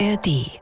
ARD. 0.00 0.60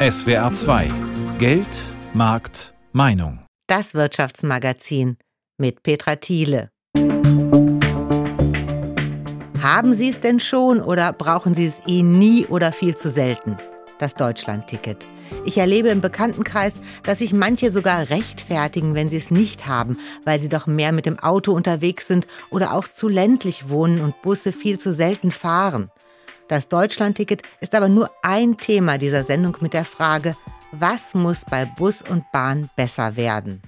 SWR 0.00 0.52
2 0.52 0.90
Geld, 1.38 1.68
Markt, 2.14 2.72
Meinung. 2.92 3.40
Das 3.66 3.92
Wirtschaftsmagazin 3.92 5.18
mit 5.58 5.82
Petra 5.82 6.16
Thiele. 6.16 6.70
Haben 9.60 9.92
Sie 9.92 10.08
es 10.08 10.20
denn 10.20 10.40
schon 10.40 10.80
oder 10.80 11.12
brauchen 11.12 11.52
Sie 11.52 11.66
es 11.66 11.76
eh 11.86 12.02
nie 12.02 12.46
oder 12.46 12.72
viel 12.72 12.96
zu 12.96 13.10
selten? 13.10 13.58
Das 13.98 14.14
Deutschlandticket. 14.14 15.06
Ich 15.44 15.58
erlebe 15.58 15.90
im 15.90 16.00
Bekanntenkreis, 16.00 16.80
dass 17.04 17.18
sich 17.18 17.34
manche 17.34 17.70
sogar 17.70 18.08
rechtfertigen, 18.08 18.94
wenn 18.94 19.10
sie 19.10 19.18
es 19.18 19.30
nicht 19.30 19.66
haben, 19.66 19.98
weil 20.24 20.40
sie 20.40 20.48
doch 20.48 20.66
mehr 20.66 20.92
mit 20.92 21.04
dem 21.04 21.18
Auto 21.18 21.52
unterwegs 21.52 22.06
sind 22.06 22.26
oder 22.50 22.72
auch 22.72 22.88
zu 22.88 23.08
ländlich 23.08 23.68
wohnen 23.68 24.00
und 24.00 24.22
Busse 24.22 24.52
viel 24.52 24.78
zu 24.78 24.94
selten 24.94 25.30
fahren. 25.30 25.90
Das 26.50 26.66
Deutschlandticket 26.66 27.42
ist 27.60 27.76
aber 27.76 27.88
nur 27.88 28.10
ein 28.22 28.58
Thema 28.58 28.98
dieser 28.98 29.22
Sendung 29.22 29.58
mit 29.60 29.72
der 29.72 29.84
Frage, 29.84 30.36
was 30.72 31.14
muss 31.14 31.44
bei 31.48 31.64
Bus 31.64 32.02
und 32.02 32.24
Bahn 32.32 32.68
besser 32.74 33.14
werden? 33.14 33.62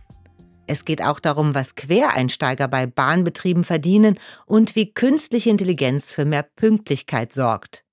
Es 0.66 0.84
geht 0.84 1.00
auch 1.00 1.20
darum, 1.20 1.54
was 1.54 1.76
Quereinsteiger 1.76 2.66
bei 2.66 2.88
Bahnbetrieben 2.88 3.62
verdienen 3.62 4.18
und 4.46 4.74
wie 4.74 4.92
künstliche 4.92 5.50
Intelligenz 5.50 6.10
für 6.10 6.24
mehr 6.24 6.42
Pünktlichkeit 6.42 7.32
sorgt. 7.32 7.84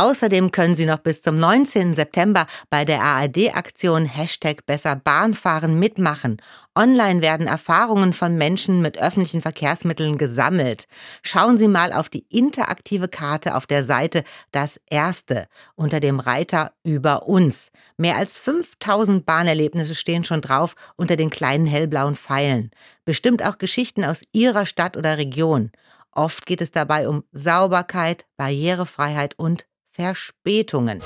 Außerdem 0.00 0.50
können 0.50 0.76
Sie 0.76 0.86
noch 0.86 1.00
bis 1.00 1.20
zum 1.20 1.36
19. 1.36 1.92
September 1.92 2.46
bei 2.70 2.86
der 2.86 3.02
ARD-Aktion 3.02 4.06
Hashtag 4.06 4.64
Besser 4.64 4.96
Bahnfahren 4.96 5.78
mitmachen. 5.78 6.40
Online 6.74 7.20
werden 7.20 7.46
Erfahrungen 7.46 8.14
von 8.14 8.34
Menschen 8.34 8.80
mit 8.80 8.96
öffentlichen 8.96 9.42
Verkehrsmitteln 9.42 10.16
gesammelt. 10.16 10.86
Schauen 11.22 11.58
Sie 11.58 11.68
mal 11.68 11.92
auf 11.92 12.08
die 12.08 12.24
interaktive 12.30 13.08
Karte 13.08 13.54
auf 13.54 13.66
der 13.66 13.84
Seite 13.84 14.24
Das 14.52 14.80
Erste 14.88 15.48
unter 15.74 16.00
dem 16.00 16.18
Reiter 16.18 16.72
Über 16.82 17.26
uns. 17.26 17.70
Mehr 17.98 18.16
als 18.16 18.38
5000 18.38 19.26
Bahnerlebnisse 19.26 19.94
stehen 19.94 20.24
schon 20.24 20.40
drauf 20.40 20.76
unter 20.96 21.16
den 21.16 21.28
kleinen 21.28 21.66
hellblauen 21.66 22.16
Pfeilen. 22.16 22.70
Bestimmt 23.04 23.44
auch 23.44 23.58
Geschichten 23.58 24.06
aus 24.06 24.22
Ihrer 24.32 24.64
Stadt 24.64 24.96
oder 24.96 25.18
Region. 25.18 25.70
Oft 26.12 26.46
geht 26.46 26.60
es 26.60 26.72
dabei 26.72 27.06
um 27.06 27.22
Sauberkeit, 27.32 28.24
Barrierefreiheit 28.36 29.38
und 29.38 29.66
Verspätungen. 30.00 30.98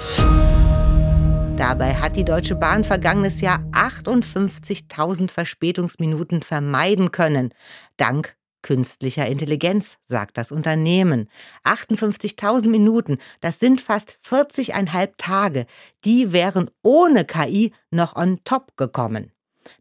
Dabei 1.56 1.94
hat 1.96 2.14
die 2.14 2.24
Deutsche 2.24 2.54
Bahn 2.54 2.84
vergangenes 2.84 3.40
Jahr 3.40 3.58
58.000 3.72 5.32
Verspätungsminuten 5.32 6.42
vermeiden 6.42 7.10
können. 7.10 7.52
Dank 7.96 8.36
künstlicher 8.62 9.26
Intelligenz, 9.26 9.96
sagt 10.04 10.38
das 10.38 10.52
Unternehmen. 10.52 11.28
58.000 11.64 12.68
Minuten, 12.68 13.18
das 13.40 13.58
sind 13.58 13.80
fast 13.80 14.16
40,5 14.24 15.14
Tage. 15.16 15.66
Die 16.04 16.32
wären 16.32 16.70
ohne 16.84 17.24
KI 17.24 17.72
noch 17.90 18.14
on 18.14 18.44
top 18.44 18.76
gekommen. 18.76 19.32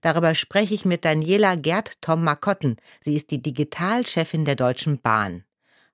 Darüber 0.02 0.34
spreche 0.34 0.74
ich 0.74 0.86
mit 0.86 1.06
Daniela 1.06 1.54
Gerd-Tom-Makotten. 1.54 2.78
Sie 3.02 3.14
ist 3.14 3.30
die 3.30 3.44
Digitalchefin 3.44 4.44
der 4.44 4.56
Deutschen 4.56 5.00
Bahn. 5.00 5.44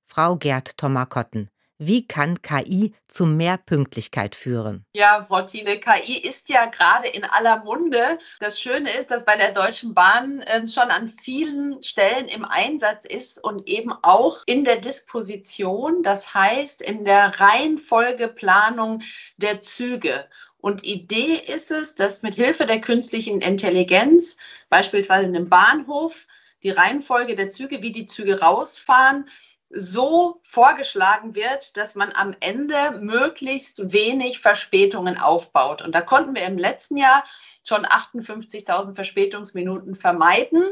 Frau 0.06 0.38
Gerd-Tom-Makotten, 0.38 1.50
wie 1.80 2.05
kann 2.05 2.41
KI 2.41 2.94
zu 3.08 3.25
mehr 3.25 3.58
Pünktlichkeit 3.58 4.35
führen? 4.35 4.85
Ja, 4.94 5.23
Frau 5.23 5.41
Thiele, 5.41 5.80
KI 5.80 6.17
ist 6.17 6.49
ja 6.49 6.66
gerade 6.66 7.08
in 7.08 7.23
aller 7.23 7.63
Munde. 7.63 8.19
Das 8.39 8.59
Schöne 8.59 8.91
ist, 8.91 9.09
dass 9.09 9.25
bei 9.25 9.38
der 9.38 9.53
Deutschen 9.53 9.94
Bahn 9.94 10.41
äh, 10.41 10.67
schon 10.67 10.91
an 10.91 11.11
vielen 11.23 11.81
Stellen 11.81 12.27
im 12.27 12.45
Einsatz 12.45 13.05
ist 13.05 13.41
und 13.44 13.67
eben 13.67 13.94
auch 14.02 14.44
in 14.45 14.66
der 14.66 14.81
Disposition, 14.81 16.03
das 16.03 16.33
heißt 16.33 16.81
in 16.81 17.05
der 17.05 17.39
Reihenfolgeplanung 17.39 19.02
der 19.38 19.61
Züge. 19.61 20.27
Und 20.61 20.83
Idee 20.83 21.36
ist 21.36 21.71
es, 21.71 21.95
dass 21.95 22.21
mit 22.21 22.36
Hilfe 22.36 22.65
der 22.65 22.81
künstlichen 22.81 23.39
Intelligenz, 23.39 24.37
beispielsweise 24.70 25.25
in 25.25 25.36
einem 25.36 25.49
Bahnhof, 25.49 26.27
die 26.64 26.71
Reihenfolge 26.71 27.37
der 27.37 27.48
Züge, 27.48 27.81
wie 27.81 27.93
die 27.93 28.05
Züge 28.05 28.42
rausfahren, 28.42 29.30
so 29.69 30.41
vorgeschlagen 30.43 31.35
wird, 31.35 31.77
dass 31.77 31.95
man 31.95 32.11
am 32.13 32.35
Ende 32.39 32.99
möglichst 32.99 33.93
wenig 33.93 34.39
Verspätungen 34.39 35.17
aufbaut. 35.17 35.81
Und 35.81 35.93
da 35.93 36.02
konnten 36.02 36.35
wir 36.35 36.43
im 36.43 36.57
letzten 36.57 36.97
Jahr 36.97 37.23
schon 37.63 37.85
58.000 37.85 38.93
Verspätungsminuten 38.93 39.95
vermeiden 39.95 40.63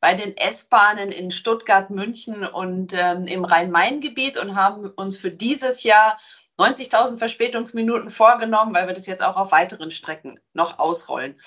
bei 0.00 0.14
den 0.14 0.36
S-Bahnen 0.36 1.10
in 1.10 1.30
Stuttgart, 1.30 1.90
München 1.90 2.44
und 2.46 2.92
ähm, 2.92 3.26
im 3.26 3.44
Rhein-Main-Gebiet 3.44 4.38
und 4.38 4.54
haben 4.54 4.88
uns 4.90 5.16
für 5.16 5.30
dieses 5.30 5.82
Jahr 5.82 6.18
90.000 6.58 7.18
Verspätungsminuten 7.18 8.10
vorgenommen, 8.10 8.74
weil 8.74 8.86
wir 8.86 8.94
das 8.94 9.06
jetzt 9.06 9.22
auch 9.22 9.36
auf 9.36 9.52
weiteren 9.52 9.90
Strecken 9.90 10.40
noch 10.54 10.78
ausrollen. 10.78 11.40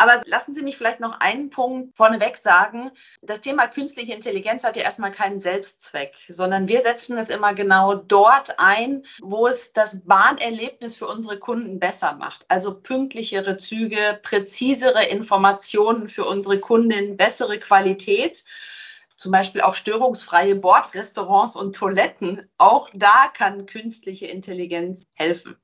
Aber 0.00 0.22
lassen 0.24 0.54
Sie 0.54 0.62
mich 0.62 0.78
vielleicht 0.78 1.00
noch 1.00 1.20
einen 1.20 1.50
Punkt 1.50 1.94
vorneweg 1.94 2.38
sagen. 2.38 2.90
Das 3.20 3.42
Thema 3.42 3.66
künstliche 3.68 4.14
Intelligenz 4.14 4.64
hat 4.64 4.76
ja 4.76 4.82
erstmal 4.82 5.10
keinen 5.10 5.40
Selbstzweck, 5.40 6.14
sondern 6.26 6.68
wir 6.68 6.80
setzen 6.80 7.18
es 7.18 7.28
immer 7.28 7.52
genau 7.52 7.92
dort 7.92 8.58
ein, 8.58 9.04
wo 9.20 9.46
es 9.46 9.74
das 9.74 10.06
Bahnerlebnis 10.06 10.96
für 10.96 11.06
unsere 11.06 11.38
Kunden 11.38 11.78
besser 11.78 12.14
macht. 12.14 12.46
Also 12.48 12.80
pünktlichere 12.80 13.58
Züge, 13.58 14.18
präzisere 14.22 15.04
Informationen 15.04 16.08
für 16.08 16.24
unsere 16.24 16.60
Kundinnen, 16.60 17.18
bessere 17.18 17.58
Qualität 17.58 18.44
zum 19.16 19.32
Beispiel 19.32 19.60
auch 19.60 19.74
störungsfreie 19.74 20.54
Bordrestaurants 20.54 21.56
und 21.56 21.76
Toiletten. 21.76 22.48
Auch 22.56 22.88
da 22.94 23.30
kann 23.34 23.66
künstliche 23.66 24.28
Intelligenz 24.28 25.02
helfen. 25.14 25.58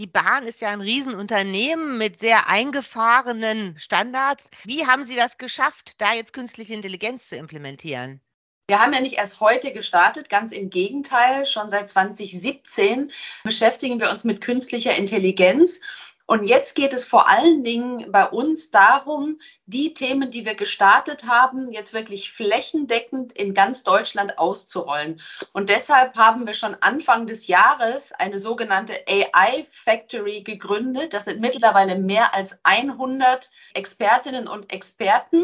Die 0.00 0.06
Bahn 0.06 0.44
ist 0.44 0.62
ja 0.62 0.70
ein 0.70 0.80
Riesenunternehmen 0.80 1.98
mit 1.98 2.20
sehr 2.20 2.48
eingefahrenen 2.48 3.78
Standards. 3.78 4.48
Wie 4.64 4.86
haben 4.86 5.04
Sie 5.04 5.14
das 5.14 5.36
geschafft, 5.36 6.00
da 6.00 6.14
jetzt 6.14 6.32
künstliche 6.32 6.72
Intelligenz 6.72 7.28
zu 7.28 7.36
implementieren? 7.36 8.22
Wir 8.68 8.80
haben 8.80 8.94
ja 8.94 9.00
nicht 9.00 9.18
erst 9.18 9.40
heute 9.40 9.74
gestartet, 9.74 10.30
ganz 10.30 10.52
im 10.52 10.70
Gegenteil. 10.70 11.44
Schon 11.44 11.68
seit 11.68 11.90
2017 11.90 13.12
beschäftigen 13.44 14.00
wir 14.00 14.10
uns 14.10 14.24
mit 14.24 14.40
künstlicher 14.40 14.96
Intelligenz. 14.96 15.82
Und 16.30 16.44
jetzt 16.44 16.76
geht 16.76 16.92
es 16.92 17.04
vor 17.04 17.28
allen 17.28 17.64
Dingen 17.64 18.12
bei 18.12 18.24
uns 18.24 18.70
darum, 18.70 19.40
die 19.66 19.94
Themen, 19.94 20.30
die 20.30 20.44
wir 20.44 20.54
gestartet 20.54 21.26
haben, 21.26 21.72
jetzt 21.72 21.92
wirklich 21.92 22.30
flächendeckend 22.30 23.32
in 23.32 23.52
ganz 23.52 23.82
Deutschland 23.82 24.38
auszurollen. 24.38 25.20
Und 25.52 25.70
deshalb 25.70 26.16
haben 26.16 26.46
wir 26.46 26.54
schon 26.54 26.76
Anfang 26.82 27.26
des 27.26 27.48
Jahres 27.48 28.12
eine 28.12 28.38
sogenannte 28.38 28.94
AI 29.08 29.66
Factory 29.70 30.42
gegründet. 30.42 31.14
Das 31.14 31.24
sind 31.24 31.40
mittlerweile 31.40 31.98
mehr 31.98 32.32
als 32.32 32.60
100 32.62 33.50
Expertinnen 33.74 34.46
und 34.46 34.72
Experten. 34.72 35.42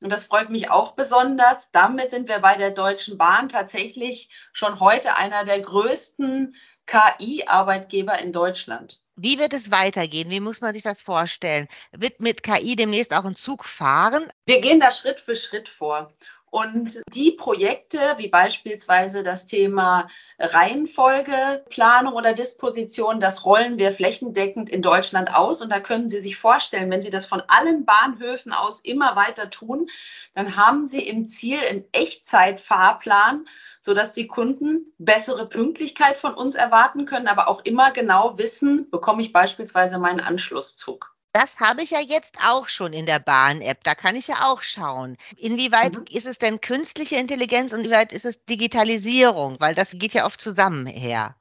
Und 0.00 0.08
das 0.08 0.24
freut 0.24 0.48
mich 0.48 0.70
auch 0.70 0.92
besonders. 0.92 1.72
Damit 1.72 2.10
sind 2.10 2.28
wir 2.28 2.38
bei 2.38 2.56
der 2.56 2.70
Deutschen 2.70 3.18
Bahn 3.18 3.50
tatsächlich 3.50 4.30
schon 4.54 4.80
heute 4.80 5.14
einer 5.14 5.44
der 5.44 5.60
größten 5.60 6.56
KI-Arbeitgeber 6.86 8.18
in 8.18 8.32
Deutschland. 8.32 9.01
Wie 9.22 9.38
wird 9.38 9.52
es 9.52 9.70
weitergehen? 9.70 10.30
Wie 10.30 10.40
muss 10.40 10.60
man 10.60 10.74
sich 10.74 10.82
das 10.82 11.00
vorstellen? 11.00 11.68
Wird 11.92 12.18
mit 12.18 12.42
KI 12.42 12.74
demnächst 12.74 13.14
auch 13.14 13.24
ein 13.24 13.36
Zug 13.36 13.64
fahren? 13.64 14.26
Wir 14.46 14.60
gehen 14.60 14.80
da 14.80 14.90
Schritt 14.90 15.20
für 15.20 15.36
Schritt 15.36 15.68
vor. 15.68 16.12
Und 16.52 17.00
die 17.14 17.30
Projekte, 17.30 17.98
wie 18.18 18.28
beispielsweise 18.28 19.22
das 19.22 19.46
Thema 19.46 20.08
Reihenfolgeplanung 20.38 22.12
oder 22.12 22.34
Disposition, 22.34 23.20
das 23.20 23.46
rollen 23.46 23.78
wir 23.78 23.90
flächendeckend 23.90 24.68
in 24.68 24.82
Deutschland 24.82 25.34
aus. 25.34 25.62
Und 25.62 25.72
da 25.72 25.80
können 25.80 26.10
Sie 26.10 26.20
sich 26.20 26.36
vorstellen, 26.36 26.90
wenn 26.90 27.00
Sie 27.00 27.08
das 27.08 27.24
von 27.24 27.42
allen 27.48 27.86
Bahnhöfen 27.86 28.52
aus 28.52 28.80
immer 28.80 29.16
weiter 29.16 29.48
tun, 29.48 29.88
dann 30.34 30.54
haben 30.54 30.88
Sie 30.88 31.00
im 31.00 31.26
Ziel 31.26 31.58
einen 31.58 31.86
Echtzeitfahrplan, 31.90 33.46
sodass 33.80 34.12
die 34.12 34.26
Kunden 34.26 34.84
bessere 34.98 35.48
Pünktlichkeit 35.48 36.18
von 36.18 36.34
uns 36.34 36.54
erwarten 36.54 37.06
können, 37.06 37.28
aber 37.28 37.48
auch 37.48 37.64
immer 37.64 37.92
genau 37.92 38.36
wissen, 38.36 38.90
bekomme 38.90 39.22
ich 39.22 39.32
beispielsweise 39.32 39.96
meinen 39.96 40.20
Anschlusszug. 40.20 41.11
Das 41.32 41.60
habe 41.60 41.82
ich 41.82 41.90
ja 41.90 42.00
jetzt 42.00 42.36
auch 42.46 42.68
schon 42.68 42.92
in 42.92 43.06
der 43.06 43.18
Bahn-App. 43.18 43.82
Da 43.84 43.94
kann 43.94 44.16
ich 44.16 44.26
ja 44.26 44.50
auch 44.50 44.62
schauen. 44.62 45.16
Inwieweit 45.38 45.96
mhm. 45.96 46.04
ist 46.10 46.26
es 46.26 46.38
denn 46.38 46.60
künstliche 46.60 47.16
Intelligenz 47.16 47.72
und 47.72 47.80
inwieweit 47.80 48.12
ist 48.12 48.26
es 48.26 48.44
Digitalisierung? 48.44 49.56
Weil 49.58 49.74
das 49.74 49.92
geht 49.92 50.12
ja 50.12 50.26
oft 50.26 50.40
zusammen 50.40 50.86
her. 50.86 51.34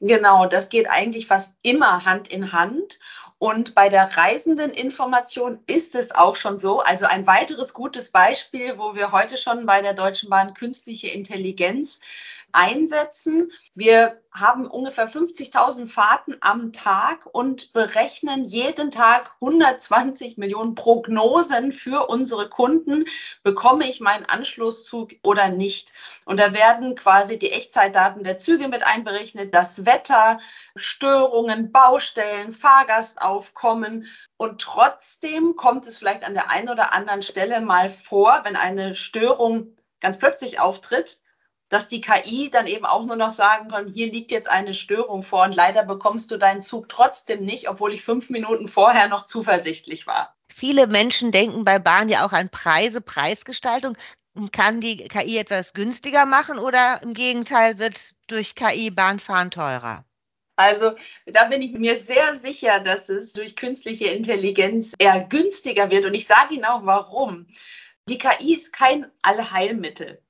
Genau, 0.00 0.46
das 0.46 0.68
geht 0.68 0.88
eigentlich 0.88 1.26
fast 1.26 1.56
immer 1.62 2.04
Hand 2.04 2.28
in 2.28 2.52
Hand. 2.52 2.98
Und 3.38 3.74
bei 3.74 3.88
der 3.88 4.16
Reisendeninformation 4.16 5.60
ist 5.66 5.94
es 5.94 6.12
auch 6.12 6.36
schon 6.36 6.58
so. 6.58 6.80
Also 6.80 7.06
ein 7.06 7.26
weiteres 7.26 7.72
gutes 7.72 8.10
Beispiel, 8.10 8.76
wo 8.78 8.96
wir 8.96 9.12
heute 9.12 9.38
schon 9.38 9.64
bei 9.64 9.80
der 9.80 9.94
Deutschen 9.94 10.28
Bahn 10.28 10.54
künstliche 10.54 11.08
Intelligenz 11.08 12.00
einsetzen. 12.52 13.50
Wir 13.74 14.20
haben 14.32 14.66
ungefähr 14.66 15.08
50.000 15.08 15.86
Fahrten 15.86 16.36
am 16.40 16.72
Tag 16.72 17.26
und 17.26 17.72
berechnen 17.72 18.44
jeden 18.44 18.90
Tag 18.90 19.32
120 19.40 20.38
Millionen 20.38 20.74
Prognosen 20.74 21.72
für 21.72 22.08
unsere 22.08 22.48
Kunden. 22.48 23.04
Bekomme 23.42 23.88
ich 23.88 24.00
meinen 24.00 24.24
Anschlusszug 24.24 25.12
oder 25.22 25.48
nicht? 25.48 25.92
Und 26.24 26.38
da 26.38 26.54
werden 26.54 26.94
quasi 26.94 27.38
die 27.38 27.52
Echtzeitdaten 27.52 28.24
der 28.24 28.38
Züge 28.38 28.68
mit 28.68 28.84
einberechnet, 28.84 29.54
das 29.54 29.86
Wetter, 29.86 30.40
Störungen, 30.76 31.72
Baustellen, 31.72 32.52
Fahrgastaufkommen. 32.52 34.06
Und 34.36 34.60
trotzdem 34.60 35.56
kommt 35.56 35.86
es 35.86 35.98
vielleicht 35.98 36.24
an 36.24 36.34
der 36.34 36.50
einen 36.50 36.68
oder 36.68 36.92
anderen 36.92 37.22
Stelle 37.22 37.60
mal 37.60 37.88
vor, 37.88 38.40
wenn 38.44 38.56
eine 38.56 38.94
Störung 38.94 39.74
ganz 40.00 40.18
plötzlich 40.18 40.60
auftritt, 40.60 41.20
dass 41.68 41.88
die 41.88 42.00
KI 42.00 42.50
dann 42.50 42.66
eben 42.66 42.86
auch 42.86 43.04
nur 43.04 43.16
noch 43.16 43.32
sagen 43.32 43.68
kann, 43.68 43.92
hier 43.92 44.10
liegt 44.10 44.30
jetzt 44.30 44.48
eine 44.48 44.74
Störung 44.74 45.22
vor 45.22 45.44
und 45.44 45.54
leider 45.54 45.84
bekommst 45.84 46.30
du 46.30 46.38
deinen 46.38 46.62
Zug 46.62 46.88
trotzdem 46.88 47.44
nicht, 47.44 47.68
obwohl 47.68 47.92
ich 47.92 48.02
fünf 48.02 48.30
Minuten 48.30 48.68
vorher 48.68 49.08
noch 49.08 49.24
zuversichtlich 49.24 50.06
war. 50.06 50.34
Viele 50.52 50.86
Menschen 50.86 51.30
denken 51.30 51.64
bei 51.64 51.78
Bahn 51.78 52.08
ja 52.08 52.26
auch 52.26 52.32
an 52.32 52.48
Preise, 52.48 53.00
Preisgestaltung. 53.00 53.96
Kann 54.52 54.80
die 54.80 54.96
KI 54.96 55.38
etwas 55.38 55.72
günstiger 55.72 56.24
machen 56.24 56.58
oder 56.58 57.00
im 57.02 57.12
Gegenteil 57.12 57.78
wird 57.78 58.14
durch 58.28 58.54
KI 58.54 58.90
Bahnfahren 58.90 59.50
teurer? 59.50 60.04
Also 60.56 60.96
da 61.26 61.44
bin 61.44 61.62
ich 61.62 61.72
mir 61.72 61.96
sehr 61.96 62.34
sicher, 62.34 62.80
dass 62.80 63.08
es 63.08 63.32
durch 63.32 63.54
künstliche 63.54 64.06
Intelligenz 64.06 64.94
eher 64.98 65.20
günstiger 65.20 65.90
wird. 65.90 66.04
Und 66.04 66.14
ich 66.14 66.26
sage 66.26 66.54
Ihnen 66.54 66.64
auch 66.64 66.84
warum. 66.84 67.46
Die 68.08 68.18
KI 68.18 68.54
ist 68.54 68.72
kein 68.72 69.06
Allheilmittel. 69.22 70.20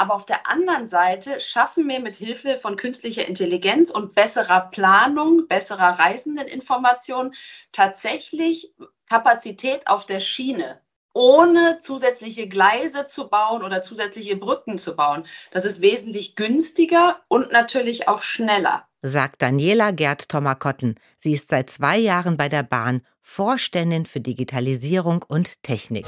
Aber 0.00 0.14
auf 0.14 0.26
der 0.26 0.48
anderen 0.48 0.86
Seite 0.86 1.40
schaffen 1.40 1.88
wir 1.88 1.98
mit 1.98 2.14
Hilfe 2.14 2.56
von 2.56 2.76
künstlicher 2.76 3.26
Intelligenz 3.26 3.90
und 3.90 4.14
besserer 4.14 4.70
Planung, 4.70 5.48
besserer 5.48 5.98
Reisendeninformation 5.98 7.34
tatsächlich 7.72 8.72
Kapazität 9.08 9.88
auf 9.88 10.06
der 10.06 10.20
Schiene, 10.20 10.80
ohne 11.14 11.80
zusätzliche 11.82 12.48
Gleise 12.48 13.08
zu 13.08 13.28
bauen 13.28 13.64
oder 13.64 13.82
zusätzliche 13.82 14.36
Brücken 14.36 14.78
zu 14.78 14.94
bauen. 14.94 15.26
Das 15.50 15.64
ist 15.64 15.80
wesentlich 15.80 16.36
günstiger 16.36 17.20
und 17.26 17.50
natürlich 17.50 18.06
auch 18.06 18.22
schneller. 18.22 18.84
Sagt 19.02 19.42
Daniela 19.42 19.90
Gerd 19.90 20.28
Tomakotten. 20.28 20.94
Sie 21.18 21.32
ist 21.32 21.50
seit 21.50 21.70
zwei 21.70 21.98
Jahren 21.98 22.36
bei 22.36 22.48
der 22.48 22.62
Bahn 22.62 23.02
Vorständin 23.20 24.06
für 24.06 24.20
Digitalisierung 24.20 25.24
und 25.26 25.60
Technik. 25.62 26.06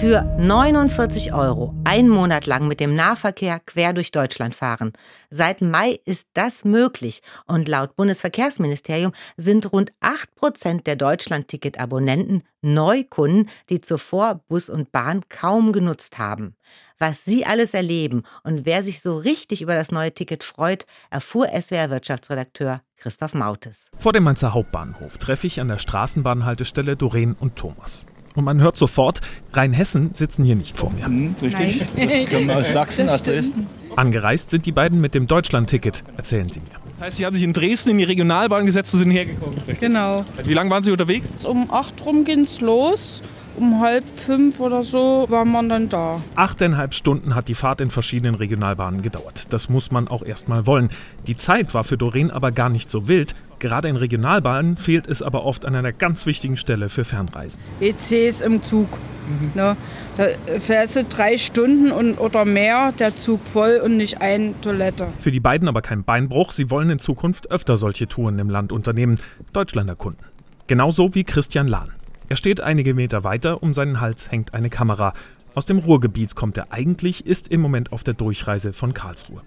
Für 0.00 0.24
49 0.38 1.32
Euro 1.32 1.74
einen 1.84 2.10
Monat 2.10 2.44
lang 2.44 2.68
mit 2.68 2.80
dem 2.80 2.94
Nahverkehr 2.94 3.60
quer 3.60 3.94
durch 3.94 4.10
Deutschland 4.10 4.54
fahren. 4.54 4.92
Seit 5.30 5.62
Mai 5.62 6.00
ist 6.04 6.28
das 6.34 6.66
möglich 6.66 7.22
und 7.46 7.66
laut 7.66 7.96
Bundesverkehrsministerium 7.96 9.12
sind 9.38 9.72
rund 9.72 9.92
8 10.00 10.34
Prozent 10.34 10.86
der 10.86 10.96
Deutschland-Ticket-Abonnenten 10.96 12.42
Neukunden, 12.60 13.48
die 13.70 13.80
zuvor 13.80 14.42
Bus 14.48 14.68
und 14.68 14.92
Bahn 14.92 15.22
kaum 15.30 15.72
genutzt 15.72 16.18
haben. 16.18 16.56
Was 16.98 17.24
Sie 17.24 17.46
alles 17.46 17.72
erleben 17.72 18.24
und 18.44 18.66
wer 18.66 18.84
sich 18.84 19.00
so 19.00 19.16
richtig 19.16 19.62
über 19.62 19.74
das 19.74 19.90
neue 19.90 20.12
Ticket 20.12 20.44
freut, 20.44 20.84
erfuhr 21.08 21.48
SWR-Wirtschaftsredakteur 21.48 22.82
Christoph 22.98 23.32
Mautes. 23.32 23.90
Vor 23.96 24.12
dem 24.12 24.24
Mainzer 24.24 24.52
Hauptbahnhof 24.52 25.16
treffe 25.16 25.46
ich 25.46 25.58
an 25.58 25.68
der 25.68 25.78
Straßenbahnhaltestelle 25.78 26.96
Doreen 26.96 27.34
und 27.34 27.56
Thomas. 27.56 28.04
Und 28.36 28.44
man 28.44 28.60
hört 28.60 28.76
sofort, 28.76 29.20
Rheinhessen 29.52 30.12
sitzen 30.12 30.44
hier 30.44 30.56
nicht 30.56 30.76
vor 30.78 30.92
mir. 30.92 31.08
Mhm, 31.08 31.34
richtig. 31.42 32.30
Kommen 32.30 32.50
aus 32.50 32.70
Sachsen, 32.70 33.08
aus 33.08 33.22
Dresden. 33.22 33.66
Angereist 33.96 34.50
sind 34.50 34.66
die 34.66 34.72
beiden 34.72 35.00
mit 35.00 35.14
dem 35.14 35.26
Deutschland-Ticket, 35.26 36.04
erzählen 36.18 36.48
sie 36.48 36.60
mir. 36.60 36.66
Das 36.90 37.00
heißt, 37.00 37.16
Sie 37.16 37.24
haben 37.24 37.34
sich 37.34 37.44
in 37.44 37.54
Dresden 37.54 37.90
in 37.90 37.98
die 37.98 38.04
Regionalbahn 38.04 38.66
gesetzt 38.66 38.92
und 38.92 39.00
sind 39.00 39.10
hergekommen. 39.10 39.58
Genau. 39.80 40.26
Wie 40.44 40.52
lange 40.52 40.70
waren 40.70 40.82
Sie 40.82 40.90
unterwegs? 40.90 41.44
Um 41.44 41.70
acht 41.70 41.94
rum 42.04 42.24
ging's 42.24 42.60
los 42.60 43.22
um 43.56 43.80
halb 43.80 44.04
fünf 44.08 44.60
oder 44.60 44.82
so 44.82 45.26
war 45.28 45.44
man 45.44 45.68
dann 45.68 45.88
da. 45.88 46.22
Achteinhalb 46.34 46.94
Stunden 46.94 47.34
hat 47.34 47.48
die 47.48 47.54
Fahrt 47.54 47.80
in 47.80 47.90
verschiedenen 47.90 48.34
Regionalbahnen 48.34 49.02
gedauert. 49.02 49.52
Das 49.52 49.68
muss 49.68 49.90
man 49.90 50.08
auch 50.08 50.22
erstmal 50.22 50.66
wollen. 50.66 50.90
Die 51.26 51.36
Zeit 51.36 51.74
war 51.74 51.84
für 51.84 51.96
Doreen 51.96 52.30
aber 52.30 52.52
gar 52.52 52.68
nicht 52.68 52.90
so 52.90 53.08
wild. 53.08 53.34
Gerade 53.58 53.88
in 53.88 53.96
Regionalbahnen 53.96 54.76
fehlt 54.76 55.06
es 55.06 55.22
aber 55.22 55.44
oft 55.44 55.64
an 55.64 55.74
einer 55.74 55.92
ganz 55.92 56.26
wichtigen 56.26 56.56
Stelle 56.58 56.88
für 56.90 57.04
Fernreisen. 57.04 57.62
WCs 57.80 58.42
im 58.42 58.62
Zug. 58.62 58.88
Mhm. 59.28 59.52
Ne? 59.54 59.76
Da 60.16 60.28
fährst 60.60 60.96
du 60.96 61.04
drei 61.04 61.38
Stunden 61.38 61.90
und, 61.90 62.18
oder 62.18 62.44
mehr, 62.44 62.92
der 62.92 63.16
Zug 63.16 63.42
voll 63.42 63.80
und 63.82 63.96
nicht 63.96 64.20
eine 64.20 64.60
Toilette. 64.60 65.08
Für 65.20 65.32
die 65.32 65.40
beiden 65.40 65.68
aber 65.68 65.80
kein 65.80 66.04
Beinbruch. 66.04 66.52
Sie 66.52 66.70
wollen 66.70 66.90
in 66.90 66.98
Zukunft 66.98 67.50
öfter 67.50 67.78
solche 67.78 68.06
Touren 68.06 68.38
im 68.38 68.50
Land 68.50 68.72
unternehmen. 68.72 69.18
Deutschländer 69.52 69.96
Kunden. 69.96 70.24
Genauso 70.66 71.14
wie 71.14 71.24
Christian 71.24 71.68
Lahn. 71.68 71.95
Er 72.28 72.36
steht 72.36 72.60
einige 72.60 72.92
Meter 72.92 73.22
weiter, 73.22 73.62
um 73.62 73.72
seinen 73.72 74.00
Hals 74.00 74.32
hängt 74.32 74.52
eine 74.52 74.68
Kamera. 74.68 75.12
Aus 75.54 75.64
dem 75.64 75.78
Ruhrgebiet 75.78 76.34
kommt 76.34 76.56
er 76.56 76.72
eigentlich, 76.72 77.24
ist 77.24 77.48
im 77.48 77.60
Moment 77.60 77.92
auf 77.92 78.02
der 78.02 78.14
Durchreise 78.14 78.72
von 78.72 78.94
Karlsruhe. 78.94 79.42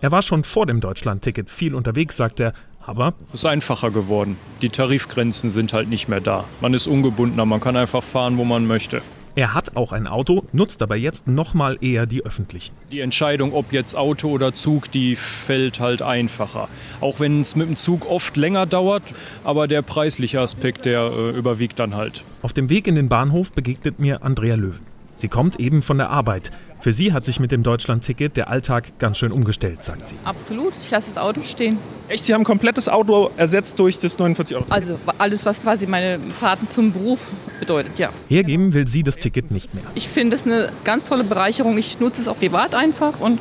Er 0.00 0.12
war 0.12 0.22
schon 0.22 0.44
vor 0.44 0.64
dem 0.64 0.80
Deutschland-Ticket 0.80 1.50
viel 1.50 1.74
unterwegs, 1.74 2.16
sagt 2.16 2.38
er, 2.38 2.52
aber 2.86 3.14
es 3.28 3.40
ist 3.40 3.46
einfacher 3.46 3.90
geworden. 3.90 4.36
Die 4.62 4.68
Tarifgrenzen 4.68 5.50
sind 5.50 5.72
halt 5.72 5.88
nicht 5.88 6.08
mehr 6.08 6.20
da. 6.20 6.44
Man 6.60 6.72
ist 6.72 6.86
ungebundener, 6.86 7.44
man 7.46 7.60
kann 7.60 7.76
einfach 7.76 8.02
fahren, 8.02 8.38
wo 8.38 8.44
man 8.44 8.66
möchte. 8.66 9.02
Er 9.36 9.54
hat 9.54 9.76
auch 9.76 9.92
ein 9.92 10.06
Auto, 10.06 10.44
nutzt 10.52 10.82
aber 10.82 10.96
jetzt 10.96 11.28
nochmal 11.28 11.78
eher 11.80 12.06
die 12.06 12.24
öffentlichen. 12.24 12.74
Die 12.90 13.00
Entscheidung, 13.00 13.52
ob 13.52 13.72
jetzt 13.72 13.96
Auto 13.96 14.28
oder 14.28 14.54
Zug, 14.54 14.90
die 14.90 15.14
fällt 15.14 15.78
halt 15.78 16.02
einfacher. 16.02 16.68
Auch 17.00 17.20
wenn 17.20 17.40
es 17.40 17.54
mit 17.54 17.68
dem 17.68 17.76
Zug 17.76 18.10
oft 18.10 18.36
länger 18.36 18.66
dauert, 18.66 19.02
aber 19.44 19.68
der 19.68 19.82
preisliche 19.82 20.40
Aspekt, 20.40 20.84
der 20.84 21.12
äh, 21.12 21.30
überwiegt 21.30 21.78
dann 21.78 21.94
halt. 21.94 22.24
Auf 22.42 22.52
dem 22.52 22.70
Weg 22.70 22.88
in 22.88 22.96
den 22.96 23.08
Bahnhof 23.08 23.52
begegnet 23.52 24.00
mir 24.00 24.22
Andrea 24.24 24.56
Löwen. 24.56 24.80
Sie 25.20 25.28
kommt 25.28 25.60
eben 25.60 25.82
von 25.82 25.98
der 25.98 26.08
Arbeit. 26.08 26.50
Für 26.80 26.94
sie 26.94 27.12
hat 27.12 27.26
sich 27.26 27.40
mit 27.40 27.52
dem 27.52 27.62
Deutschland-Ticket 27.62 28.38
der 28.38 28.48
Alltag 28.48 28.98
ganz 28.98 29.18
schön 29.18 29.32
umgestellt, 29.32 29.84
sagt 29.84 30.08
sie. 30.08 30.16
Absolut, 30.24 30.72
ich 30.82 30.90
lasse 30.90 31.10
das 31.10 31.22
Auto 31.22 31.42
stehen. 31.42 31.76
Echt, 32.08 32.24
Sie 32.24 32.32
haben 32.32 32.40
ein 32.40 32.44
komplettes 32.44 32.88
Auto 32.88 33.30
ersetzt 33.36 33.78
durch 33.78 33.98
das 33.98 34.18
49 34.18 34.56
Euro? 34.56 34.64
Also 34.70 34.98
alles, 35.18 35.44
was 35.44 35.60
quasi 35.60 35.86
meine 35.86 36.18
Fahrten 36.40 36.68
zum 36.68 36.92
Beruf 36.92 37.28
bedeutet, 37.60 37.98
ja. 37.98 38.08
Hergeben 38.28 38.72
will 38.72 38.86
sie 38.86 39.02
das 39.02 39.16
Ticket 39.16 39.50
nicht 39.50 39.74
mehr. 39.74 39.84
Ich 39.94 40.08
finde 40.08 40.36
es 40.36 40.46
eine 40.46 40.72
ganz 40.84 41.04
tolle 41.04 41.24
Bereicherung. 41.24 41.76
Ich 41.76 42.00
nutze 42.00 42.22
es 42.22 42.26
auch 42.26 42.38
privat 42.38 42.74
einfach 42.74 43.20
und 43.20 43.38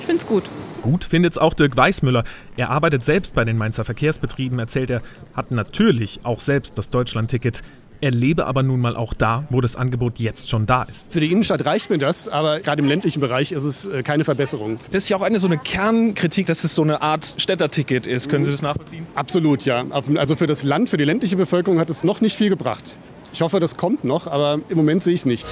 ich 0.00 0.04
finde 0.04 0.18
es 0.18 0.26
gut. 0.26 0.44
Gut 0.82 1.04
findet 1.04 1.32
es 1.32 1.38
auch 1.38 1.54
Dirk 1.54 1.76
Weißmüller. 1.76 2.24
Er 2.58 2.70
arbeitet 2.70 3.04
selbst 3.04 3.34
bei 3.34 3.44
den 3.44 3.56
Mainzer 3.56 3.84
Verkehrsbetrieben, 3.86 4.58
erzählt 4.58 4.90
er, 4.90 5.00
hat 5.34 5.50
natürlich 5.50 6.20
auch 6.24 6.40
selbst 6.42 6.76
das 6.76 6.90
Deutschland-Ticket. 6.90 7.62
Er 8.00 8.10
lebe 8.10 8.46
aber 8.46 8.62
nun 8.62 8.80
mal 8.80 8.96
auch 8.96 9.14
da, 9.14 9.44
wo 9.50 9.60
das 9.60 9.76
Angebot 9.76 10.18
jetzt 10.18 10.50
schon 10.50 10.66
da 10.66 10.82
ist. 10.82 11.12
Für 11.12 11.20
die 11.20 11.32
Innenstadt 11.32 11.64
reicht 11.64 11.90
mir 11.90 11.98
das, 11.98 12.28
aber 12.28 12.60
gerade 12.60 12.82
im 12.82 12.88
ländlichen 12.88 13.20
Bereich 13.20 13.52
ist 13.52 13.64
es 13.64 13.86
äh, 13.86 14.02
keine 14.02 14.24
Verbesserung. 14.24 14.78
Das 14.90 15.04
ist 15.04 15.08
ja 15.08 15.16
auch 15.16 15.22
eine 15.22 15.38
so 15.38 15.46
eine 15.46 15.58
Kernkritik, 15.58 16.46
dass 16.46 16.64
es 16.64 16.74
so 16.74 16.82
eine 16.82 17.02
Art 17.02 17.34
Städterticket 17.38 18.06
ist. 18.06 18.28
Können 18.28 18.44
Sie 18.44 18.50
das 18.50 18.62
nachvollziehen? 18.62 19.06
Absolut, 19.14 19.64
ja. 19.64 19.84
Also 19.90 20.36
für 20.36 20.46
das 20.46 20.62
Land, 20.62 20.88
für 20.88 20.96
die 20.96 21.04
ländliche 21.04 21.36
Bevölkerung 21.36 21.78
hat 21.80 21.90
es 21.90 22.04
noch 22.04 22.20
nicht 22.20 22.36
viel 22.36 22.48
gebracht. 22.48 22.98
Ich 23.32 23.42
hoffe, 23.42 23.60
das 23.60 23.76
kommt 23.76 24.04
noch, 24.04 24.26
aber 24.26 24.60
im 24.68 24.76
Moment 24.76 25.02
sehe 25.02 25.14
ich 25.14 25.20
es 25.20 25.26
nicht. 25.26 25.46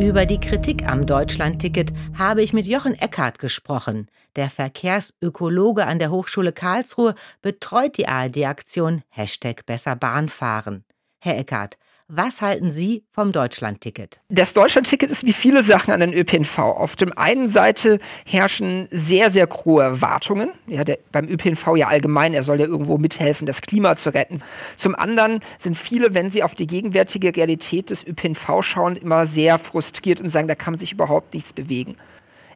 Über 0.00 0.24
die 0.24 0.40
Kritik 0.40 0.88
am 0.88 1.04
Deutschlandticket 1.04 1.92
habe 2.16 2.40
ich 2.40 2.54
mit 2.54 2.66
Jochen 2.66 2.94
Eckhardt 2.94 3.38
gesprochen. 3.38 4.08
Der 4.34 4.48
Verkehrsökologe 4.48 5.86
an 5.86 5.98
der 5.98 6.10
Hochschule 6.10 6.52
Karlsruhe 6.52 7.14
betreut 7.42 7.98
die 7.98 8.08
ARD-Aktion 8.08 9.02
Hashtag 9.10 9.66
Besser 9.66 9.96
Bahn 9.96 10.30
fahren. 10.30 10.84
Herr 11.18 11.36
Eckhardt, 11.36 11.76
was 12.12 12.42
halten 12.42 12.72
Sie 12.72 13.04
vom 13.12 13.30
Deutschlandticket? 13.30 14.20
Das 14.28 14.52
Deutschlandticket 14.52 15.10
ist 15.10 15.24
wie 15.24 15.32
viele 15.32 15.62
Sachen 15.62 15.92
an 15.92 16.00
den 16.00 16.12
ÖPNV. 16.12 16.58
Auf 16.58 16.96
der 16.96 17.16
einen 17.16 17.46
Seite 17.46 18.00
herrschen 18.24 18.88
sehr, 18.90 19.30
sehr 19.30 19.48
hohe 19.64 19.84
Erwartungen. 19.84 20.50
Ja, 20.66 20.82
der, 20.82 20.98
beim 21.12 21.28
ÖPNV 21.28 21.76
ja 21.76 21.86
allgemein, 21.86 22.34
er 22.34 22.42
soll 22.42 22.58
ja 22.58 22.66
irgendwo 22.66 22.98
mithelfen, 22.98 23.46
das 23.46 23.62
Klima 23.62 23.94
zu 23.94 24.12
retten. 24.12 24.40
Zum 24.76 24.96
anderen 24.96 25.40
sind 25.58 25.78
viele, 25.78 26.12
wenn 26.12 26.30
sie 26.30 26.42
auf 26.42 26.56
die 26.56 26.66
gegenwärtige 26.66 27.34
Realität 27.36 27.90
des 27.90 28.04
ÖPNV 28.04 28.62
schauen, 28.62 28.96
immer 28.96 29.24
sehr 29.24 29.60
frustriert 29.60 30.20
und 30.20 30.30
sagen, 30.30 30.48
da 30.48 30.56
kann 30.56 30.76
sich 30.78 30.92
überhaupt 30.92 31.32
nichts 31.32 31.52
bewegen. 31.52 31.96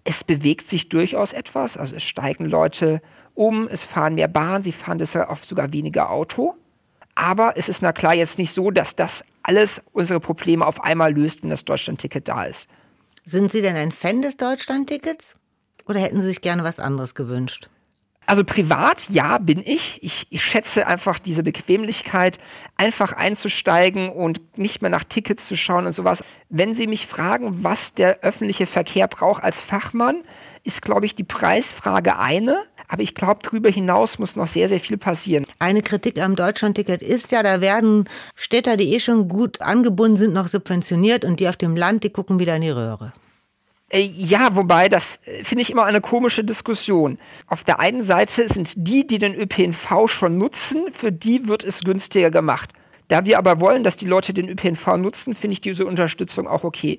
Es 0.02 0.24
bewegt 0.24 0.68
sich 0.68 0.88
durchaus 0.88 1.32
etwas. 1.32 1.76
Also 1.76 1.94
es 1.94 2.02
steigen 2.02 2.46
Leute 2.46 3.00
um, 3.34 3.68
es 3.68 3.84
fahren 3.84 4.16
mehr 4.16 4.28
Bahn, 4.28 4.64
sie 4.64 4.72
fahren 4.72 4.98
deshalb 4.98 5.30
oft 5.30 5.44
sogar 5.44 5.72
weniger 5.72 6.10
Auto. 6.10 6.54
Aber 7.14 7.56
es 7.56 7.68
ist 7.68 7.82
na 7.82 7.92
klar 7.92 8.14
jetzt 8.14 8.38
nicht 8.38 8.52
so, 8.52 8.70
dass 8.70 8.96
das 8.96 9.24
alles 9.42 9.80
unsere 9.92 10.20
Probleme 10.20 10.66
auf 10.66 10.82
einmal 10.82 11.12
löst, 11.12 11.42
wenn 11.42 11.50
das 11.50 11.64
Deutschlandticket 11.64 12.28
da 12.28 12.44
ist. 12.44 12.68
Sind 13.24 13.52
Sie 13.52 13.62
denn 13.62 13.76
ein 13.76 13.92
Fan 13.92 14.22
des 14.22 14.36
Deutschlandtickets? 14.36 15.36
Oder 15.86 16.00
hätten 16.00 16.20
Sie 16.20 16.28
sich 16.28 16.40
gerne 16.40 16.64
was 16.64 16.80
anderes 16.80 17.14
gewünscht? 17.14 17.68
Also 18.26 18.42
privat, 18.42 19.08
ja, 19.10 19.38
bin 19.38 19.60
ich. 19.64 20.02
ich. 20.02 20.26
Ich 20.30 20.42
schätze 20.42 20.86
einfach 20.86 21.18
diese 21.18 21.42
Bequemlichkeit, 21.42 22.38
einfach 22.76 23.12
einzusteigen 23.12 24.08
und 24.08 24.58
nicht 24.58 24.80
mehr 24.80 24.90
nach 24.90 25.04
Tickets 25.04 25.46
zu 25.46 25.56
schauen 25.56 25.86
und 25.86 25.94
sowas. 25.94 26.24
Wenn 26.48 26.74
Sie 26.74 26.86
mich 26.86 27.06
fragen, 27.06 27.62
was 27.62 27.92
der 27.92 28.20
öffentliche 28.20 28.66
Verkehr 28.66 29.08
braucht 29.08 29.42
als 29.42 29.60
Fachmann, 29.60 30.24
ist, 30.64 30.80
glaube 30.80 31.04
ich, 31.04 31.14
die 31.14 31.24
Preisfrage 31.24 32.18
eine. 32.18 32.64
Aber 32.88 33.02
ich 33.02 33.14
glaube, 33.14 33.40
darüber 33.42 33.70
hinaus 33.70 34.18
muss 34.18 34.36
noch 34.36 34.48
sehr, 34.48 34.68
sehr 34.68 34.80
viel 34.80 34.96
passieren. 34.96 35.46
Eine 35.58 35.82
Kritik 35.82 36.20
am 36.20 36.36
Deutschlandticket 36.36 37.02
ist 37.02 37.32
ja, 37.32 37.42
da 37.42 37.60
werden 37.60 38.08
Städter, 38.34 38.76
die 38.76 38.94
eh 38.94 39.00
schon 39.00 39.28
gut 39.28 39.60
angebunden 39.62 40.16
sind, 40.16 40.32
noch 40.32 40.48
subventioniert 40.48 41.24
und 41.24 41.40
die 41.40 41.48
auf 41.48 41.56
dem 41.56 41.76
Land, 41.76 42.04
die 42.04 42.10
gucken 42.10 42.38
wieder 42.38 42.56
in 42.56 42.62
die 42.62 42.70
Röhre. 42.70 43.12
Äh, 43.90 44.00
ja, 44.00 44.54
wobei, 44.56 44.88
das 44.88 45.18
äh, 45.24 45.44
finde 45.44 45.62
ich 45.62 45.70
immer 45.70 45.84
eine 45.84 46.00
komische 46.00 46.42
Diskussion. 46.42 47.18
Auf 47.46 47.64
der 47.64 47.80
einen 47.80 48.02
Seite 48.02 48.52
sind 48.52 48.72
die, 48.76 49.06
die 49.06 49.18
den 49.18 49.34
ÖPNV 49.34 50.08
schon 50.08 50.38
nutzen, 50.38 50.86
für 50.92 51.12
die 51.12 51.46
wird 51.46 51.64
es 51.64 51.80
günstiger 51.80 52.30
gemacht. 52.30 52.70
Da 53.08 53.24
wir 53.24 53.38
aber 53.38 53.60
wollen, 53.60 53.84
dass 53.84 53.96
die 53.96 54.06
Leute 54.06 54.32
den 54.32 54.48
ÖPNV 54.48 54.96
nutzen, 54.96 55.34
finde 55.34 55.52
ich 55.52 55.60
diese 55.60 55.86
Unterstützung 55.86 56.46
auch 56.48 56.64
okay. 56.64 56.96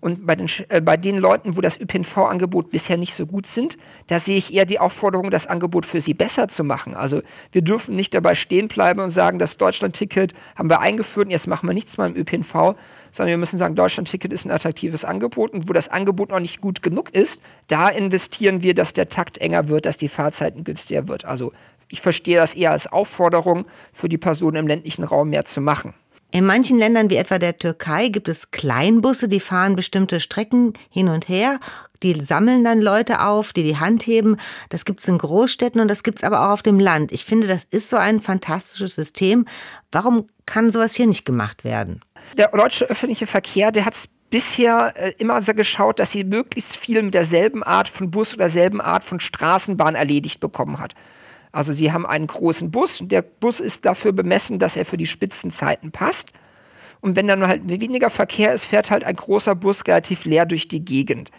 Und 0.00 0.26
bei 0.26 0.34
den, 0.34 0.48
äh, 0.70 0.80
bei 0.80 0.96
den 0.96 1.18
Leuten, 1.18 1.56
wo 1.56 1.60
das 1.60 1.78
ÖPNV-Angebot 1.78 2.70
bisher 2.70 2.96
nicht 2.96 3.14
so 3.14 3.26
gut 3.26 3.46
sind, 3.46 3.76
da 4.06 4.18
sehe 4.18 4.36
ich 4.36 4.54
eher 4.54 4.64
die 4.64 4.78
Aufforderung, 4.78 5.30
das 5.30 5.46
Angebot 5.46 5.84
für 5.84 6.00
sie 6.00 6.14
besser 6.14 6.48
zu 6.48 6.64
machen. 6.64 6.94
Also 6.94 7.22
wir 7.52 7.62
dürfen 7.62 7.96
nicht 7.96 8.14
dabei 8.14 8.34
stehen 8.34 8.68
bleiben 8.68 9.00
und 9.00 9.10
sagen, 9.10 9.38
das 9.38 9.58
Deutschland-Ticket 9.58 10.32
haben 10.56 10.70
wir 10.70 10.80
eingeführt 10.80 11.26
und 11.26 11.32
jetzt 11.32 11.46
machen 11.46 11.68
wir 11.68 11.74
nichts 11.74 11.98
mehr 11.98 12.06
im 12.06 12.16
ÖPNV, 12.16 12.76
sondern 13.12 13.30
wir 13.30 13.38
müssen 13.38 13.58
sagen, 13.58 13.74
Deutschland-Ticket 13.74 14.32
ist 14.32 14.46
ein 14.46 14.50
attraktives 14.50 15.04
Angebot 15.04 15.52
und 15.52 15.68
wo 15.68 15.74
das 15.74 15.88
Angebot 15.88 16.30
noch 16.30 16.40
nicht 16.40 16.62
gut 16.62 16.82
genug 16.82 17.14
ist, 17.14 17.42
da 17.68 17.88
investieren 17.88 18.62
wir, 18.62 18.74
dass 18.74 18.94
der 18.94 19.10
Takt 19.10 19.36
enger 19.38 19.68
wird, 19.68 19.84
dass 19.84 19.98
die 19.98 20.08
Fahrzeiten 20.08 20.64
günstiger 20.64 21.08
wird. 21.08 21.26
Also 21.26 21.52
ich 21.88 22.00
verstehe 22.00 22.38
das 22.38 22.54
eher 22.54 22.70
als 22.70 22.86
Aufforderung 22.86 23.66
für 23.92 24.08
die 24.08 24.18
Personen 24.18 24.56
im 24.56 24.66
ländlichen 24.66 25.04
Raum 25.04 25.30
mehr 25.30 25.44
zu 25.44 25.60
machen. 25.60 25.92
In 26.32 26.46
manchen 26.46 26.78
Ländern 26.78 27.10
wie 27.10 27.16
etwa 27.16 27.38
der 27.38 27.58
Türkei 27.58 28.08
gibt 28.08 28.28
es 28.28 28.52
Kleinbusse, 28.52 29.26
die 29.26 29.40
fahren 29.40 29.74
bestimmte 29.74 30.20
Strecken 30.20 30.74
hin 30.88 31.08
und 31.08 31.28
her. 31.28 31.58
Die 32.02 32.14
sammeln 32.14 32.62
dann 32.64 32.80
Leute 32.80 33.24
auf, 33.24 33.52
die 33.52 33.64
die 33.64 33.78
Hand 33.78 34.06
heben. 34.06 34.36
Das 34.68 34.84
gibt 34.84 35.00
es 35.00 35.08
in 35.08 35.18
Großstädten 35.18 35.80
und 35.80 35.88
das 35.88 36.02
gibt 36.02 36.18
es 36.18 36.24
aber 36.24 36.46
auch 36.46 36.52
auf 36.52 36.62
dem 36.62 36.78
Land. 36.78 37.10
Ich 37.12 37.24
finde, 37.24 37.48
das 37.48 37.64
ist 37.64 37.90
so 37.90 37.96
ein 37.96 38.20
fantastisches 38.20 38.94
System. 38.94 39.44
Warum 39.90 40.28
kann 40.46 40.70
sowas 40.70 40.94
hier 40.94 41.06
nicht 41.06 41.24
gemacht 41.24 41.64
werden? 41.64 42.00
Der 42.38 42.48
deutsche 42.48 42.84
öffentliche 42.84 43.26
Verkehr, 43.26 43.72
der 43.72 43.84
hat 43.84 43.94
es 43.94 44.08
bisher 44.30 44.94
äh, 44.96 45.12
immer 45.18 45.42
so 45.42 45.52
geschaut, 45.52 45.98
dass 45.98 46.12
sie 46.12 46.22
möglichst 46.22 46.76
viel 46.76 47.02
mit 47.02 47.12
derselben 47.12 47.64
Art 47.64 47.88
von 47.88 48.10
Bus 48.10 48.32
oder 48.32 48.44
derselben 48.44 48.80
Art 48.80 49.02
von 49.02 49.18
Straßenbahn 49.18 49.96
erledigt 49.96 50.38
bekommen 50.38 50.78
hat. 50.78 50.94
Also 51.52 51.72
sie 51.72 51.92
haben 51.92 52.06
einen 52.06 52.26
großen 52.26 52.70
Bus 52.70 53.00
und 53.00 53.10
der 53.10 53.22
Bus 53.22 53.60
ist 53.60 53.84
dafür 53.84 54.12
bemessen, 54.12 54.58
dass 54.58 54.76
er 54.76 54.84
für 54.84 54.96
die 54.96 55.06
Spitzenzeiten 55.06 55.90
passt. 55.90 56.30
Und 57.00 57.16
wenn 57.16 57.26
dann 57.26 57.46
halt 57.46 57.66
weniger 57.66 58.10
Verkehr 58.10 58.52
ist, 58.52 58.64
fährt 58.64 58.90
halt 58.90 59.04
ein 59.04 59.16
großer 59.16 59.54
Bus 59.54 59.86
relativ 59.86 60.24
leer 60.24 60.46
durch 60.46 60.68
die 60.68 60.84
Gegend. 60.84 61.30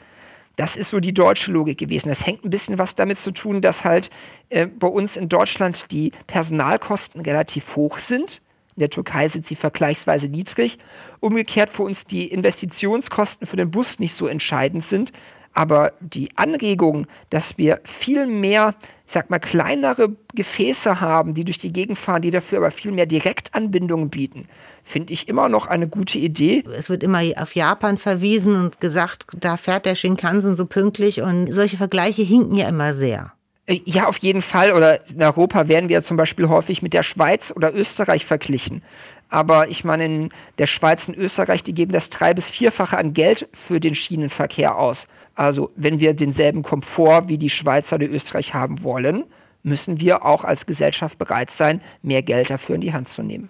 Das 0.57 0.75
ist 0.75 0.89
so 0.89 0.99
die 0.99 1.13
deutsche 1.13 1.51
Logik 1.51 1.77
gewesen. 1.77 2.09
Das 2.09 2.25
hängt 2.25 2.43
ein 2.43 2.49
bisschen 2.49 2.77
was 2.77 2.95
damit 2.95 3.19
zu 3.19 3.31
tun, 3.31 3.61
dass 3.61 3.85
halt 3.85 4.09
äh, 4.49 4.65
bei 4.67 4.87
uns 4.87 5.15
in 5.15 5.29
Deutschland 5.29 5.91
die 5.91 6.11
Personalkosten 6.27 7.21
relativ 7.21 7.75
hoch 7.75 7.99
sind. 7.99 8.41
In 8.75 8.81
der 8.81 8.89
Türkei 8.89 9.27
sind 9.27 9.45
sie 9.45 9.55
vergleichsweise 9.55 10.27
niedrig. 10.27 10.77
Umgekehrt 11.19 11.69
für 11.69 11.83
uns 11.83 12.05
die 12.05 12.27
Investitionskosten 12.27 13.47
für 13.47 13.57
den 13.57 13.71
Bus 13.71 13.99
nicht 13.99 14.15
so 14.15 14.27
entscheidend 14.27 14.83
sind. 14.83 15.11
Aber 15.53 15.93
die 15.99 16.29
Anregung, 16.37 17.07
dass 17.29 17.57
wir 17.57 17.81
viel 17.83 18.25
mehr, 18.25 18.75
ich 19.11 19.13
sag 19.13 19.29
mal, 19.29 19.39
kleinere 19.39 20.15
Gefäße 20.35 21.01
haben, 21.01 21.33
die 21.33 21.43
durch 21.43 21.57
die 21.57 21.73
Gegend 21.73 21.97
fahren, 21.97 22.21
die 22.21 22.31
dafür 22.31 22.59
aber 22.59 22.71
viel 22.71 22.93
mehr 22.93 23.05
Direktanbindungen 23.05 24.09
bieten, 24.09 24.47
finde 24.85 25.11
ich 25.11 25.27
immer 25.27 25.49
noch 25.49 25.67
eine 25.67 25.89
gute 25.89 26.17
Idee. 26.17 26.63
Es 26.77 26.89
wird 26.89 27.03
immer 27.03 27.19
auf 27.35 27.53
Japan 27.53 27.97
verwiesen 27.97 28.55
und 28.55 28.79
gesagt, 28.79 29.25
da 29.37 29.57
fährt 29.57 29.85
der 29.85 29.95
Shinkansen 29.95 30.55
so 30.55 30.65
pünktlich 30.65 31.21
und 31.21 31.51
solche 31.51 31.75
Vergleiche 31.75 32.21
hinken 32.21 32.55
ja 32.55 32.69
immer 32.69 32.93
sehr. 32.93 33.33
Äh, 33.65 33.81
ja, 33.83 34.07
auf 34.07 34.17
jeden 34.19 34.41
Fall. 34.41 34.71
Oder 34.71 35.05
in 35.09 35.21
Europa 35.21 35.67
werden 35.67 35.89
wir 35.89 36.03
zum 36.03 36.15
Beispiel 36.15 36.47
häufig 36.47 36.81
mit 36.81 36.93
der 36.93 37.03
Schweiz 37.03 37.51
oder 37.53 37.75
Österreich 37.75 38.25
verglichen. 38.25 38.81
Aber 39.27 39.67
ich 39.67 39.83
meine, 39.83 40.05
in 40.05 40.29
der 40.57 40.67
Schweiz 40.67 41.09
und 41.09 41.17
Österreich, 41.17 41.63
die 41.63 41.73
geben 41.73 41.91
das 41.91 42.09
drei- 42.09 42.33
bis 42.33 42.49
vierfache 42.49 42.97
an 42.97 43.13
Geld 43.13 43.49
für 43.51 43.81
den 43.81 43.93
Schienenverkehr 43.93 44.77
aus. 44.77 45.05
Also 45.35 45.71
wenn 45.75 45.99
wir 45.99 46.13
denselben 46.13 46.63
Komfort 46.63 47.27
wie 47.27 47.37
die 47.37 47.49
Schweizer 47.49 47.95
oder 47.95 48.09
Österreich 48.09 48.53
haben 48.53 48.83
wollen, 48.83 49.23
müssen 49.63 49.99
wir 49.99 50.25
auch 50.25 50.43
als 50.43 50.65
Gesellschaft 50.65 51.17
bereit 51.17 51.51
sein, 51.51 51.81
mehr 52.01 52.21
Geld 52.21 52.49
dafür 52.49 52.75
in 52.75 52.81
die 52.81 52.93
Hand 52.93 53.09
zu 53.09 53.23
nehmen. 53.23 53.49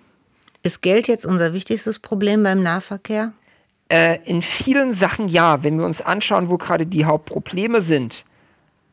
Ist 0.64 0.82
Geld 0.82 1.08
jetzt 1.08 1.26
unser 1.26 1.54
wichtigstes 1.54 2.00
Problem 2.00 2.44
beim 2.44 2.62
Nahverkehr? 2.62 3.34
Äh, 3.90 4.20
in 4.26 4.42
vielen 4.42 4.94
Sachen 4.94 5.28
ja. 5.28 5.64
Wenn 5.64 5.78
wir 5.78 5.86
uns 5.86 6.02
anschauen, 6.02 6.50
wo 6.50 6.58
gerade 6.58 6.86
die 6.86 7.06
Hauptprobleme 7.06 7.82
sind, 7.82 8.24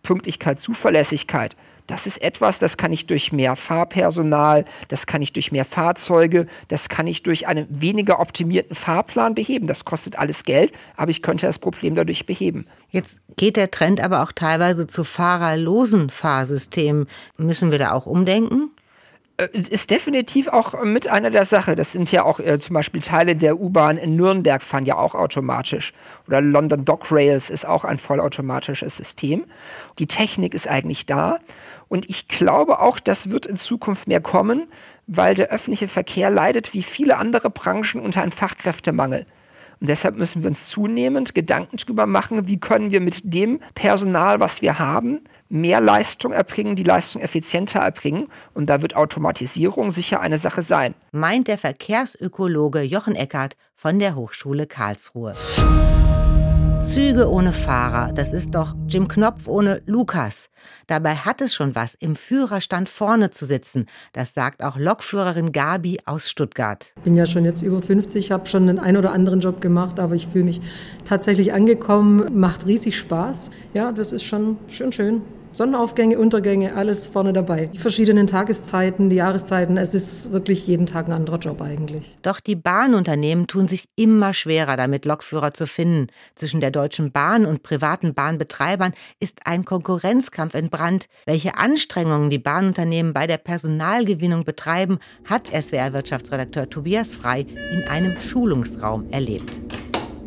Pünktlichkeit, 0.02 0.60
Zuverlässigkeit, 0.62 1.54
das 1.88 2.06
ist 2.06 2.22
etwas, 2.22 2.58
das 2.58 2.76
kann 2.76 2.92
ich 2.92 3.06
durch 3.06 3.32
mehr 3.32 3.56
Fahrpersonal, 3.56 4.64
das 4.88 5.06
kann 5.06 5.22
ich 5.22 5.32
durch 5.32 5.50
mehr 5.50 5.64
Fahrzeuge, 5.64 6.46
das 6.68 6.88
kann 6.88 7.06
ich 7.06 7.22
durch 7.22 7.48
einen 7.48 7.66
weniger 7.68 8.20
optimierten 8.20 8.76
Fahrplan 8.76 9.34
beheben. 9.34 9.66
Das 9.66 9.84
kostet 9.84 10.18
alles 10.18 10.44
Geld, 10.44 10.72
aber 10.96 11.10
ich 11.10 11.22
könnte 11.22 11.46
das 11.46 11.58
Problem 11.58 11.94
dadurch 11.94 12.26
beheben. 12.26 12.66
Jetzt 12.90 13.20
geht 13.36 13.56
der 13.56 13.70
Trend 13.70 14.00
aber 14.00 14.22
auch 14.22 14.32
teilweise 14.32 14.86
zu 14.86 15.02
fahrerlosen 15.02 16.10
Fahrsystemen. 16.10 17.08
Müssen 17.38 17.72
wir 17.72 17.78
da 17.78 17.92
auch 17.92 18.06
umdenken? 18.06 18.70
Äh, 19.38 19.48
ist 19.70 19.90
definitiv 19.90 20.48
auch 20.48 20.82
mit 20.84 21.08
einer 21.08 21.30
der 21.30 21.44
Sache. 21.44 21.76
Das 21.76 21.92
sind 21.92 22.12
ja 22.12 22.24
auch 22.24 22.40
äh, 22.40 22.58
zum 22.58 22.74
Beispiel 22.74 23.00
Teile 23.00 23.36
der 23.36 23.58
U-Bahn 23.58 23.96
in 23.96 24.16
Nürnberg 24.16 24.62
fahren 24.62 24.84
ja 24.84 24.96
auch 24.96 25.14
automatisch. 25.14 25.92
Oder 26.26 26.40
London 26.40 26.84
Dock 26.84 27.10
Rails 27.10 27.48
ist 27.48 27.64
auch 27.64 27.84
ein 27.84 27.98
vollautomatisches 27.98 28.96
System. 28.96 29.44
Die 29.98 30.06
Technik 30.06 30.54
ist 30.54 30.68
eigentlich 30.68 31.06
da. 31.06 31.38
Und 31.88 32.08
ich 32.10 32.28
glaube 32.28 32.80
auch, 32.80 32.98
das 32.98 33.30
wird 33.30 33.46
in 33.46 33.56
Zukunft 33.56 34.06
mehr 34.06 34.20
kommen, 34.20 34.68
weil 35.06 35.34
der 35.34 35.48
öffentliche 35.48 35.88
Verkehr 35.88 36.30
leidet 36.30 36.74
wie 36.74 36.82
viele 36.82 37.16
andere 37.16 37.50
Branchen 37.50 38.00
unter 38.00 38.22
einem 38.22 38.32
Fachkräftemangel. 38.32 39.26
Und 39.80 39.88
deshalb 39.88 40.18
müssen 40.18 40.42
wir 40.42 40.50
uns 40.50 40.66
zunehmend 40.66 41.34
Gedanken 41.34 41.76
darüber 41.76 42.06
machen, 42.06 42.48
wie 42.48 42.58
können 42.58 42.90
wir 42.90 43.00
mit 43.00 43.20
dem 43.22 43.60
Personal, 43.74 44.40
was 44.40 44.60
wir 44.60 44.78
haben, 44.78 45.20
mehr 45.48 45.80
Leistung 45.80 46.32
erbringen, 46.32 46.76
die 46.76 46.82
Leistung 46.82 47.22
effizienter 47.22 47.80
erbringen. 47.80 48.28
Und 48.54 48.66
da 48.66 48.82
wird 48.82 48.96
Automatisierung 48.96 49.92
sicher 49.92 50.20
eine 50.20 50.38
Sache 50.38 50.62
sein. 50.62 50.94
Meint 51.12 51.48
der 51.48 51.58
Verkehrsökologe 51.58 52.82
Jochen 52.82 53.14
Eckert 53.14 53.56
von 53.74 53.98
der 53.98 54.16
Hochschule 54.16 54.66
Karlsruhe. 54.66 55.34
Züge 56.88 57.28
ohne 57.28 57.52
Fahrer, 57.52 58.14
das 58.14 58.32
ist 58.32 58.54
doch 58.54 58.74
Jim 58.88 59.08
Knopf 59.08 59.46
ohne 59.46 59.82
Lukas. 59.84 60.48
Dabei 60.86 61.16
hat 61.16 61.42
es 61.42 61.54
schon 61.54 61.74
was, 61.74 61.94
im 61.94 62.16
Führerstand 62.16 62.88
vorne 62.88 63.28
zu 63.28 63.44
sitzen. 63.44 63.84
Das 64.14 64.32
sagt 64.32 64.64
auch 64.64 64.78
Lokführerin 64.78 65.52
Gabi 65.52 65.98
aus 66.06 66.30
Stuttgart. 66.30 66.94
Ich 66.96 67.02
bin 67.02 67.14
ja 67.14 67.26
schon 67.26 67.44
jetzt 67.44 67.60
über 67.60 67.82
50, 67.82 68.32
habe 68.32 68.46
schon 68.46 68.70
einen 68.70 68.78
ein 68.78 68.96
oder 68.96 69.12
anderen 69.12 69.40
Job 69.40 69.60
gemacht, 69.60 70.00
aber 70.00 70.14
ich 70.14 70.28
fühle 70.28 70.44
mich 70.44 70.62
tatsächlich 71.04 71.52
angekommen, 71.52 72.40
macht 72.40 72.64
riesig 72.64 72.96
Spaß. 72.96 73.50
Ja, 73.74 73.92
das 73.92 74.14
ist 74.14 74.24
schon 74.24 74.56
schön 74.68 74.90
schön. 74.90 75.20
Sonnenaufgänge, 75.52 76.18
Untergänge, 76.18 76.74
alles 76.74 77.06
vorne 77.06 77.32
dabei. 77.32 77.66
Die 77.66 77.78
verschiedenen 77.78 78.26
Tageszeiten, 78.26 79.10
die 79.10 79.16
Jahreszeiten, 79.16 79.76
es 79.76 79.94
ist 79.94 80.32
wirklich 80.32 80.66
jeden 80.66 80.86
Tag 80.86 81.06
ein 81.06 81.12
anderer 81.12 81.38
Job 81.38 81.62
eigentlich. 81.62 82.16
Doch 82.22 82.40
die 82.40 82.54
Bahnunternehmen 82.54 83.46
tun 83.46 83.66
sich 83.66 83.88
immer 83.96 84.34
schwerer 84.34 84.76
damit, 84.76 85.04
Lokführer 85.04 85.52
zu 85.52 85.66
finden. 85.66 86.08
Zwischen 86.34 86.60
der 86.60 86.70
Deutschen 86.70 87.12
Bahn 87.12 87.46
und 87.46 87.62
privaten 87.62 88.14
Bahnbetreibern 88.14 88.92
ist 89.20 89.46
ein 89.46 89.64
Konkurrenzkampf 89.64 90.54
entbrannt. 90.54 91.06
Welche 91.26 91.56
Anstrengungen 91.56 92.30
die 92.30 92.38
Bahnunternehmen 92.38 93.12
bei 93.12 93.26
der 93.26 93.38
Personalgewinnung 93.38 94.44
betreiben, 94.44 94.98
hat 95.24 95.48
SWR-Wirtschaftsredakteur 95.48 96.68
Tobias 96.68 97.14
Frei 97.14 97.46
in 97.72 97.84
einem 97.88 98.18
Schulungsraum 98.18 99.10
erlebt. 99.10 99.52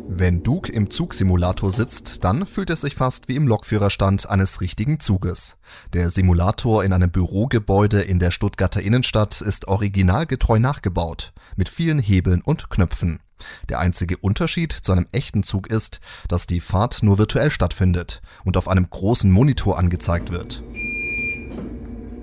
Wenn 0.08 0.42
Duke 0.42 0.70
im 0.70 0.90
Zugsimulator 0.90 1.70
sitzt, 1.70 2.24
dann 2.24 2.46
fühlt 2.46 2.70
es 2.70 2.80
sich 2.80 2.94
fast 2.94 3.28
wie 3.28 3.36
im 3.36 3.46
Lokführerstand 3.46 4.28
eines 4.28 4.60
richtigen 4.60 5.00
Zuges. 5.00 5.56
Der 5.92 6.10
Simulator 6.10 6.84
in 6.84 6.92
einem 6.92 7.10
Bürogebäude 7.10 8.02
in 8.02 8.18
der 8.18 8.30
Stuttgarter 8.30 8.82
Innenstadt 8.82 9.40
ist 9.40 9.68
originalgetreu 9.68 10.58
nachgebaut, 10.58 11.32
mit 11.56 11.68
vielen 11.68 11.98
Hebeln 11.98 12.42
und 12.42 12.68
Knöpfen. 12.68 13.20
Der 13.68 13.78
einzige 13.78 14.16
Unterschied 14.16 14.72
zu 14.72 14.92
einem 14.92 15.06
echten 15.12 15.42
Zug 15.42 15.68
ist, 15.68 16.00
dass 16.28 16.46
die 16.46 16.60
Fahrt 16.60 17.02
nur 17.02 17.18
virtuell 17.18 17.50
stattfindet 17.50 18.22
und 18.44 18.56
auf 18.56 18.68
einem 18.68 18.88
großen 18.88 19.30
Monitor 19.30 19.78
angezeigt 19.78 20.30
wird. 20.32 20.62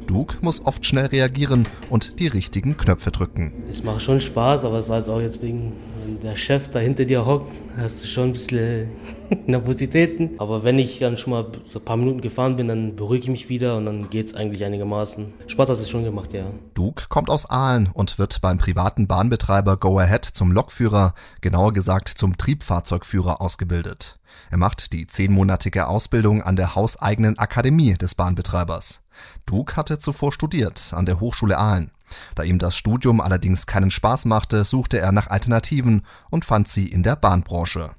Duke 0.07 0.37
muss 0.41 0.65
oft 0.65 0.85
schnell 0.85 1.05
reagieren 1.05 1.67
und 1.89 2.19
die 2.19 2.27
richtigen 2.27 2.77
Knöpfe 2.77 3.11
drücken. 3.11 3.53
Es 3.69 3.83
macht 3.83 4.01
schon 4.01 4.19
Spaß, 4.19 4.65
aber 4.65 4.79
es 4.79 4.89
war 4.89 4.97
jetzt 4.97 5.09
auch 5.09 5.21
jetzt 5.21 5.41
wegen 5.41 5.73
wenn 6.09 6.19
der 6.21 6.35
Chef 6.35 6.69
da 6.69 6.79
hinter 6.79 7.05
dir 7.05 7.25
hockt, 7.25 7.53
hast 7.77 8.03
du 8.03 8.07
schon 8.07 8.29
ein 8.29 8.31
bisschen 8.31 8.89
Nervositäten. 9.45 10.31
Aber 10.39 10.63
wenn 10.63 10.79
ich 10.79 10.99
dann 10.99 11.17
schon 11.17 11.31
mal 11.31 11.45
so 11.63 11.79
ein 11.79 11.85
paar 11.85 11.97
Minuten 11.97 12.21
gefahren 12.21 12.55
bin, 12.55 12.67
dann 12.67 12.95
beruhige 12.95 13.25
ich 13.25 13.29
mich 13.29 13.49
wieder 13.49 13.77
und 13.77 13.85
dann 13.85 14.09
geht 14.09 14.27
es 14.27 14.33
eigentlich 14.33 14.63
einigermaßen. 14.65 15.33
Spaß 15.47 15.69
hat 15.69 15.77
es 15.77 15.89
schon 15.89 16.03
gemacht, 16.03 16.33
ja. 16.33 16.45
Duke 16.73 17.05
kommt 17.09 17.29
aus 17.29 17.47
Aalen 17.49 17.89
und 17.93 18.17
wird 18.17 18.41
beim 18.41 18.57
privaten 18.57 19.07
Bahnbetreiber 19.07 19.77
Go 19.77 19.99
Ahead 19.99 20.25
zum 20.25 20.51
Lokführer, 20.51 21.13
genauer 21.41 21.73
gesagt 21.73 22.09
zum 22.09 22.37
Triebfahrzeugführer 22.37 23.41
ausgebildet. 23.41 24.15
Er 24.49 24.57
macht 24.57 24.93
die 24.93 25.05
zehnmonatige 25.05 25.87
Ausbildung 25.87 26.41
an 26.41 26.55
der 26.55 26.73
hauseigenen 26.73 27.37
Akademie 27.37 27.93
des 27.93 28.15
Bahnbetreibers. 28.15 29.01
Duke 29.45 29.75
hatte 29.75 29.99
zuvor 29.99 30.33
studiert 30.33 30.91
an 30.93 31.05
der 31.05 31.19
Hochschule 31.19 31.57
Aalen. 31.57 31.91
Da 32.35 32.43
ihm 32.43 32.59
das 32.59 32.75
Studium 32.75 33.21
allerdings 33.21 33.65
keinen 33.65 33.91
Spaß 33.91 34.25
machte, 34.25 34.63
suchte 34.63 34.99
er 34.99 35.11
nach 35.11 35.27
Alternativen 35.27 36.03
und 36.29 36.45
fand 36.45 36.67
sie 36.67 36.87
in 36.87 37.03
der 37.03 37.15
Bahnbranche. 37.15 37.91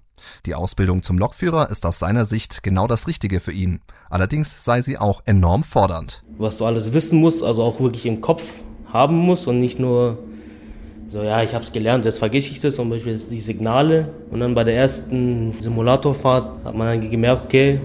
Die 0.47 0.55
Ausbildung 0.55 1.03
zum 1.03 1.19
Lokführer 1.19 1.71
ist 1.71 1.87
aus 1.87 1.99
seiner 1.99 2.25
Sicht 2.25 2.63
genau 2.63 2.87
das 2.87 3.07
Richtige 3.07 3.41
für 3.41 3.53
ihn. 3.53 3.81
Allerdings 4.11 4.65
sei 4.65 4.83
sie 4.83 4.99
auch 4.99 5.23
enorm 5.25 5.65
fordernd. 5.65 6.23
Was 6.39 6.59
du 6.59 6.65
alles 6.65 6.93
wissen 6.93 7.21
musst, 7.21 7.43
also 7.43 7.63
auch 7.63 7.81
wirklich 7.81 8.07
im 8.07 8.21
Kopf 8.21 8.45
haben 8.87 9.17
musst 9.17 9.47
und 9.47 9.61
nicht 9.61 9.79
nur 9.79 10.19
so, 11.09 11.23
ja, 11.23 11.43
ich 11.43 11.55
habe 11.55 11.65
es 11.65 11.73
gelernt, 11.73 12.05
jetzt 12.05 12.21
vergesse 12.21 12.53
ich 12.53 12.61
das, 12.61 12.77
zum 12.77 12.89
Beispiel 12.89 13.19
die 13.19 13.41
Signale. 13.41 14.15
Und 14.31 14.41
dann 14.41 14.55
bei 14.55 14.63
der 14.63 14.77
ersten 14.77 15.53
Simulatorfahrt 15.61 16.65
hat 16.65 16.75
man 16.77 17.01
dann 17.01 17.11
gemerkt, 17.11 17.47
okay, 17.47 17.81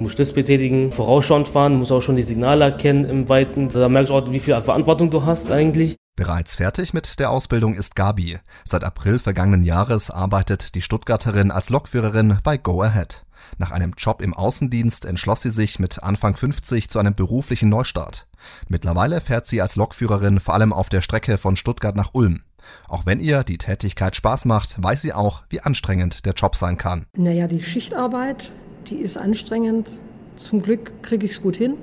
muss 0.00 0.14
das 0.14 0.32
betätigen, 0.32 0.92
vorausschauend 0.92 1.48
fahren, 1.48 1.76
muss 1.76 1.92
auch 1.92 2.00
schon 2.00 2.16
die 2.16 2.22
Signale 2.22 2.64
erkennen 2.64 3.04
im 3.04 3.28
Weiten. 3.28 3.68
Da 3.68 3.88
merkst 3.88 4.10
du 4.10 4.14
auch, 4.14 4.30
wie 4.30 4.40
viel 4.40 4.60
Verantwortung 4.60 5.10
du 5.10 5.24
hast 5.24 5.50
eigentlich. 5.50 5.96
Bereits 6.16 6.54
fertig 6.54 6.94
mit 6.94 7.18
der 7.18 7.30
Ausbildung 7.30 7.74
ist 7.74 7.96
Gabi. 7.96 8.38
Seit 8.64 8.84
April 8.84 9.18
vergangenen 9.18 9.64
Jahres 9.64 10.10
arbeitet 10.10 10.76
die 10.76 10.82
Stuttgarterin 10.82 11.50
als 11.50 11.70
Lokführerin 11.70 12.38
bei 12.44 12.56
Go 12.56 12.82
Ahead. 12.82 13.24
Nach 13.58 13.72
einem 13.72 13.94
Job 13.96 14.22
im 14.22 14.32
Außendienst 14.32 15.04
entschloss 15.04 15.42
sie 15.42 15.50
sich 15.50 15.78
mit 15.78 16.02
Anfang 16.02 16.36
50 16.36 16.88
zu 16.88 16.98
einem 16.98 17.14
beruflichen 17.14 17.68
Neustart. 17.68 18.26
Mittlerweile 18.68 19.20
fährt 19.20 19.46
sie 19.46 19.60
als 19.60 19.76
Lokführerin 19.76 20.40
vor 20.40 20.54
allem 20.54 20.72
auf 20.72 20.88
der 20.88 21.00
Strecke 21.00 21.36
von 21.36 21.56
Stuttgart 21.56 21.96
nach 21.96 22.10
Ulm. 22.12 22.42
Auch 22.88 23.06
wenn 23.06 23.20
ihr 23.20 23.44
die 23.44 23.58
Tätigkeit 23.58 24.16
Spaß 24.16 24.44
macht, 24.46 24.82
weiß 24.82 25.02
sie 25.02 25.12
auch, 25.12 25.42
wie 25.48 25.60
anstrengend 25.60 26.24
der 26.24 26.32
Job 26.32 26.56
sein 26.56 26.78
kann. 26.78 27.06
Naja, 27.16 27.46
die 27.46 27.62
Schichtarbeit, 27.62 28.52
die 28.90 28.96
ist 28.96 29.16
anstrengend. 29.16 30.00
Zum 30.36 30.62
Glück 30.62 30.92
kriege 31.02 31.26
ich 31.26 31.32
es 31.32 31.42
gut 31.42 31.56
hin. 31.56 31.74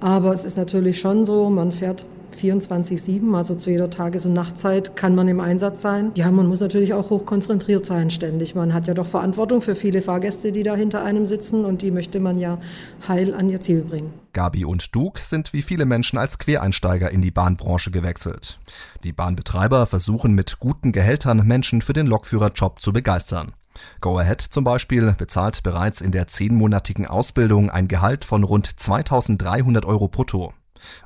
Aber 0.00 0.32
es 0.32 0.44
ist 0.44 0.56
natürlich 0.56 0.98
schon 0.98 1.24
so, 1.24 1.50
man 1.50 1.72
fährt 1.72 2.06
24-7, 2.40 3.34
also 3.34 3.54
zu 3.54 3.70
jeder 3.70 3.90
Tages- 3.90 4.24
und 4.24 4.32
Nachtzeit 4.32 4.96
kann 4.96 5.14
man 5.14 5.28
im 5.28 5.40
Einsatz 5.40 5.82
sein. 5.82 6.12
Ja, 6.14 6.30
man 6.30 6.46
muss 6.46 6.60
natürlich 6.60 6.94
auch 6.94 7.10
hoch 7.10 7.26
konzentriert 7.26 7.86
sein 7.86 8.10
ständig. 8.10 8.54
Man 8.54 8.72
hat 8.72 8.86
ja 8.86 8.94
doch 8.94 9.06
Verantwortung 9.06 9.62
für 9.62 9.76
viele 9.76 10.02
Fahrgäste, 10.02 10.52
die 10.52 10.62
da 10.62 10.74
hinter 10.74 11.04
einem 11.04 11.26
sitzen 11.26 11.64
und 11.64 11.82
die 11.82 11.90
möchte 11.90 12.20
man 12.20 12.38
ja 12.38 12.58
heil 13.06 13.34
an 13.34 13.50
ihr 13.50 13.60
Ziel 13.60 13.82
bringen. 13.82 14.12
Gabi 14.32 14.64
und 14.64 14.94
Duke 14.94 15.20
sind 15.20 15.52
wie 15.52 15.62
viele 15.62 15.84
Menschen 15.84 16.18
als 16.18 16.38
Quereinsteiger 16.38 17.10
in 17.10 17.20
die 17.20 17.32
Bahnbranche 17.32 17.90
gewechselt. 17.90 18.58
Die 19.04 19.12
Bahnbetreiber 19.12 19.86
versuchen 19.86 20.34
mit 20.34 20.60
guten 20.60 20.92
Gehältern 20.92 21.46
Menschen 21.46 21.82
für 21.82 21.92
den 21.92 22.06
Lokführerjob 22.06 22.80
zu 22.80 22.92
begeistern. 22.92 23.52
Go 24.00 24.18
Ahead 24.18 24.40
zum 24.40 24.64
Beispiel 24.64 25.14
bezahlt 25.18 25.62
bereits 25.62 26.00
in 26.00 26.12
der 26.12 26.26
zehnmonatigen 26.26 27.06
Ausbildung 27.06 27.70
ein 27.70 27.88
Gehalt 27.88 28.24
von 28.24 28.44
rund 28.44 28.80
2300 28.80 29.84
Euro 29.84 30.08
brutto. 30.08 30.52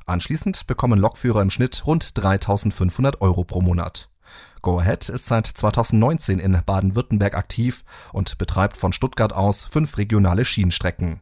Anschließend 0.05 0.67
bekommen 0.67 0.99
Lokführer 0.99 1.41
im 1.41 1.49
Schnitt 1.49 1.85
rund 1.85 2.17
3500 2.17 3.21
Euro 3.21 3.43
pro 3.43 3.61
Monat. 3.61 4.09
Go 4.61 4.79
Ahead 4.79 5.09
ist 5.09 5.27
seit 5.27 5.45
2019 5.45 6.39
in 6.39 6.59
Baden-Württemberg 6.65 7.35
aktiv 7.35 7.83
und 8.13 8.37
betreibt 8.37 8.77
von 8.77 8.93
Stuttgart 8.93 9.33
aus 9.33 9.63
fünf 9.63 9.97
regionale 9.97 10.43
Schienenstrecken. 10.43 11.21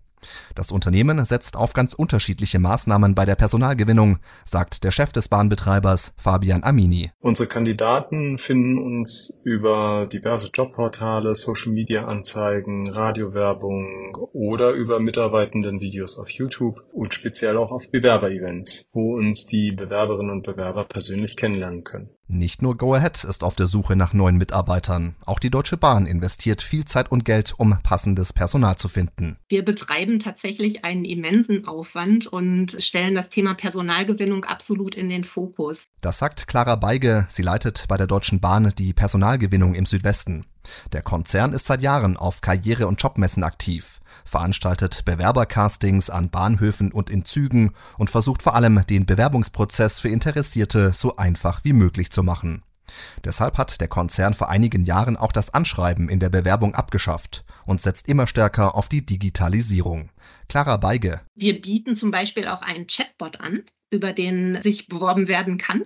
Das 0.55 0.71
Unternehmen 0.71 1.23
setzt 1.25 1.55
auf 1.55 1.73
ganz 1.73 1.93
unterschiedliche 1.93 2.59
Maßnahmen 2.59 3.15
bei 3.15 3.25
der 3.25 3.35
Personalgewinnung, 3.35 4.19
sagt 4.45 4.83
der 4.83 4.91
Chef 4.91 5.11
des 5.11 5.29
Bahnbetreibers 5.29 6.13
Fabian 6.17 6.63
Amini. 6.63 7.11
Unsere 7.19 7.47
Kandidaten 7.47 8.37
finden 8.37 8.77
uns 8.77 9.41
über 9.43 10.07
diverse 10.11 10.49
Jobportale, 10.53 11.35
Social-Media-Anzeigen, 11.35 12.89
Radiowerbung 12.89 14.15
oder 14.33 14.71
über 14.71 14.99
Mitarbeitenden-Videos 14.99 16.19
auf 16.19 16.29
YouTube 16.29 16.81
und 16.91 17.13
speziell 17.13 17.57
auch 17.57 17.71
auf 17.71 17.89
Bewerber-Events, 17.89 18.89
wo 18.93 19.15
uns 19.15 19.45
die 19.45 19.71
Bewerberinnen 19.71 20.31
und 20.31 20.43
Bewerber 20.43 20.85
persönlich 20.85 21.35
kennenlernen 21.35 21.83
können. 21.83 22.09
Nicht 22.33 22.63
nur 22.63 22.75
Go 22.75 22.95
Ahead 22.95 23.23
ist 23.23 23.43
auf 23.43 23.55
der 23.55 23.67
Suche 23.67 23.95
nach 23.95 24.11
neuen 24.11 24.37
Mitarbeitern. 24.37 25.13
Auch 25.23 25.37
die 25.37 25.51
Deutsche 25.51 25.77
Bahn 25.77 26.07
investiert 26.07 26.63
viel 26.63 26.83
Zeit 26.83 27.11
und 27.11 27.25
Geld, 27.25 27.53
um 27.55 27.77
passendes 27.83 28.33
Personal 28.33 28.75
zu 28.75 28.87
finden. 28.87 29.37
Wir 29.49 29.63
betreiben 29.63 30.19
tatsächlich 30.19 30.83
einen 30.83 31.05
immensen 31.05 31.67
Aufwand 31.67 32.25
und 32.25 32.75
stellen 32.79 33.13
das 33.13 33.29
Thema 33.29 33.53
Personalgewinnung 33.53 34.45
absolut 34.45 34.95
in 34.95 35.09
den 35.09 35.25
Fokus. 35.25 35.77
Das 36.01 36.17
sagt 36.17 36.47
Clara 36.47 36.75
Beige. 36.75 37.27
Sie 37.29 37.43
leitet 37.43 37.85
bei 37.87 37.97
der 37.97 38.07
Deutschen 38.07 38.39
Bahn 38.39 38.73
die 38.79 38.93
Personalgewinnung 38.93 39.75
im 39.75 39.85
Südwesten. 39.85 40.47
Der 40.91 41.03
Konzern 41.03 41.53
ist 41.53 41.67
seit 41.67 41.81
Jahren 41.81 42.17
auf 42.17 42.41
Karriere- 42.41 42.87
und 42.87 43.01
Jobmessen 43.01 43.43
aktiv, 43.43 43.99
veranstaltet 44.25 45.05
Bewerbercastings 45.05 46.09
an 46.09 46.29
Bahnhöfen 46.29 46.91
und 46.91 47.09
in 47.09 47.25
Zügen 47.25 47.73
und 47.97 48.09
versucht 48.09 48.41
vor 48.41 48.55
allem, 48.55 48.85
den 48.89 49.05
Bewerbungsprozess 49.05 49.99
für 49.99 50.09
Interessierte 50.09 50.91
so 50.93 51.15
einfach 51.15 51.63
wie 51.63 51.73
möglich 51.73 52.11
zu 52.11 52.23
machen. 52.23 52.63
Deshalb 53.23 53.57
hat 53.57 53.81
der 53.81 53.87
Konzern 53.87 54.33
vor 54.33 54.49
einigen 54.49 54.85
Jahren 54.85 55.17
auch 55.17 55.31
das 55.31 55.53
Anschreiben 55.53 56.09
in 56.09 56.19
der 56.19 56.29
Bewerbung 56.29 56.75
abgeschafft 56.75 57.43
und 57.65 57.81
setzt 57.81 58.07
immer 58.07 58.27
stärker 58.27 58.75
auf 58.75 58.89
die 58.89 59.05
Digitalisierung. 59.05 60.09
Clara 60.49 60.77
Beige. 60.77 61.21
Wir 61.35 61.59
bieten 61.61 61.95
zum 61.95 62.11
Beispiel 62.11 62.47
auch 62.47 62.61
einen 62.61 62.87
Chatbot 62.87 63.39
an, 63.39 63.63
über 63.89 64.13
den 64.13 64.61
sich 64.61 64.87
beworben 64.87 65.27
werden 65.27 65.57
kann. 65.57 65.85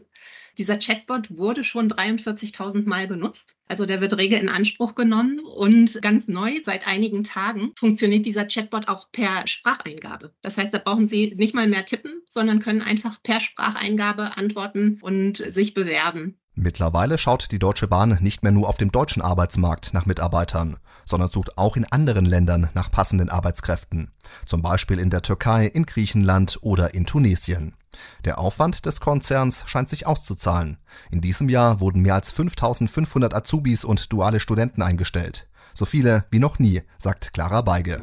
Dieser 0.58 0.78
Chatbot 0.78 1.38
wurde 1.38 1.64
schon 1.64 1.92
43.000 1.92 2.88
Mal 2.88 3.08
benutzt. 3.08 3.57
Also 3.68 3.86
der 3.86 4.02
wird 4.02 4.16
rege 4.18 4.38
in 4.38 4.50
Anspruch 4.50 4.96
genommen 4.96 5.40
und 5.40 6.02
ganz 6.02 6.28
neu, 6.28 6.62
seit 6.66 6.88
einigen 6.88 7.24
Tagen, 7.24 7.74
funktioniert 7.78 8.26
dieser 8.26 8.46
Chatbot 8.46 8.88
auch 8.88 9.12
per 9.12 9.48
Spracheingabe. 9.48 10.34
Das 10.42 10.58
heißt, 10.58 10.74
da 10.74 10.78
brauchen 10.78 11.08
Sie 11.08 11.34
nicht 11.36 11.54
mal 11.54 11.68
mehr 11.68 11.86
tippen, 11.86 12.22
sondern 12.30 12.60
können 12.60 12.82
einfach 12.82 13.22
per 13.24 13.40
Spracheingabe 13.40 14.38
antworten 14.38 15.00
und 15.02 15.38
sich 15.38 15.74
bewerben. 15.74 16.40
Mittlerweile 16.60 17.20
schaut 17.20 17.52
die 17.52 17.60
Deutsche 17.60 17.88
Bahn 17.88 18.18
nicht 18.20 18.42
mehr 18.42 18.52
nur 18.52 18.68
auf 18.68 18.78
dem 18.78 18.92
deutschen 18.92 19.22
Arbeitsmarkt 19.22 19.94
nach 19.94 20.08
Mitarbeitern, 20.08 20.78
sondern 21.06 21.30
sucht 21.30 21.56
auch 21.56 21.78
in 21.78 21.86
anderen 21.86 22.26
Ländern 22.26 22.70
nach 22.74 22.90
passenden 22.90 23.30
Arbeitskräften. 23.30 24.12
Zum 24.48 24.64
Beispiel 24.64 24.98
in 24.98 25.12
der 25.12 25.22
Türkei, 25.22 25.68
in 25.68 25.86
Griechenland 25.86 26.58
oder 26.62 26.96
in 26.96 27.06
Tunesien. 27.06 27.77
Der 28.26 28.40
Aufwand 28.40 28.86
des 28.86 29.00
Konzerns 29.00 29.64
scheint 29.68 29.90
sich 29.90 30.08
auszuzahlen. 30.08 30.78
In 31.12 31.22
diesem 31.22 31.50
Jahr 31.50 31.80
wurden 31.80 32.02
mehr 32.02 32.16
als 32.16 32.32
5500 32.32 33.34
Azubis 33.34 33.86
und 33.86 34.12
duale 34.12 34.40
Studenten 34.40 34.82
eingestellt. 34.82 35.48
So 35.74 35.86
viele 35.86 36.26
wie 36.32 36.40
noch 36.40 36.60
nie, 36.60 36.82
sagt 36.98 37.34
Clara 37.34 37.62
Beige. 37.62 38.02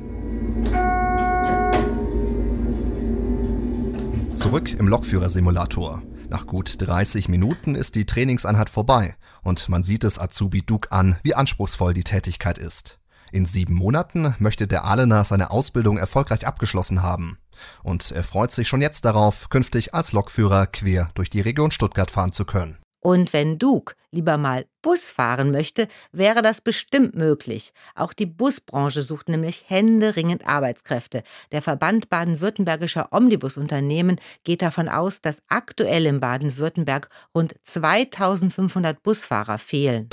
Zurück 4.37 4.73
im 4.73 4.89
Lokführersimulator. 4.89 6.03
Nach 6.29 6.47
gut 6.47 6.77
30 6.79 7.29
Minuten 7.29 7.75
ist 7.75 7.95
die 7.95 8.07
Trainingseinheit 8.07 8.71
vorbei 8.71 9.15
und 9.43 9.69
man 9.69 9.83
sieht 9.83 10.05
es 10.05 10.19
Azubi 10.19 10.63
Duke 10.63 10.91
an, 10.91 11.17
wie 11.23 11.35
anspruchsvoll 11.35 11.95
die 11.95 12.05
Tätigkeit 12.05 12.59
ist. 12.59 12.99
In 13.33 13.47
sieben 13.47 13.75
Monaten 13.75 14.35
möchte 14.39 14.67
der 14.67 14.85
Ahlener 14.85 15.25
seine 15.25 15.51
Ausbildung 15.51 15.99
erfolgreich 15.99 16.47
abgeschlossen 16.47 17.03
haben. 17.03 17.39
Und 17.83 18.11
er 18.11 18.25
freut 18.25 18.53
sich 18.53 18.69
schon 18.69 18.83
jetzt 18.83 19.05
darauf, 19.05 19.49
künftig 19.49 19.95
als 19.95 20.13
Lokführer 20.13 20.67
quer 20.67 21.11
durch 21.15 21.31
die 21.31 21.41
Region 21.41 21.71
Stuttgart 21.71 22.11
fahren 22.11 22.33
zu 22.33 22.45
können. 22.45 22.79
Und 23.05 23.35
wenn 23.35 23.59
Duke 23.59 23.95
lieber 24.13 24.39
mal 24.39 24.65
Bus 24.81 25.11
fahren 25.11 25.51
möchte, 25.51 25.89
wäre 26.13 26.41
das 26.41 26.63
bestimmt 26.63 27.15
möglich. 27.15 27.75
Auch 27.95 28.15
die 28.15 28.25
Busbranche 28.25 29.03
sucht 29.03 29.29
nämlich 29.29 29.65
händeringend 29.69 30.49
Arbeitskräfte. 30.49 31.23
Der 31.53 31.61
Verband 31.61 32.09
baden-württembergischer 32.09 33.09
Omnibusunternehmen 33.11 34.19
geht 34.43 34.63
davon 34.63 34.89
aus, 34.89 35.21
dass 35.21 35.43
aktuell 35.49 36.07
in 36.07 36.21
Baden-Württemberg 36.21 37.11
rund 37.35 37.55
2500 37.63 39.03
Busfahrer 39.03 39.59
fehlen. 39.59 40.09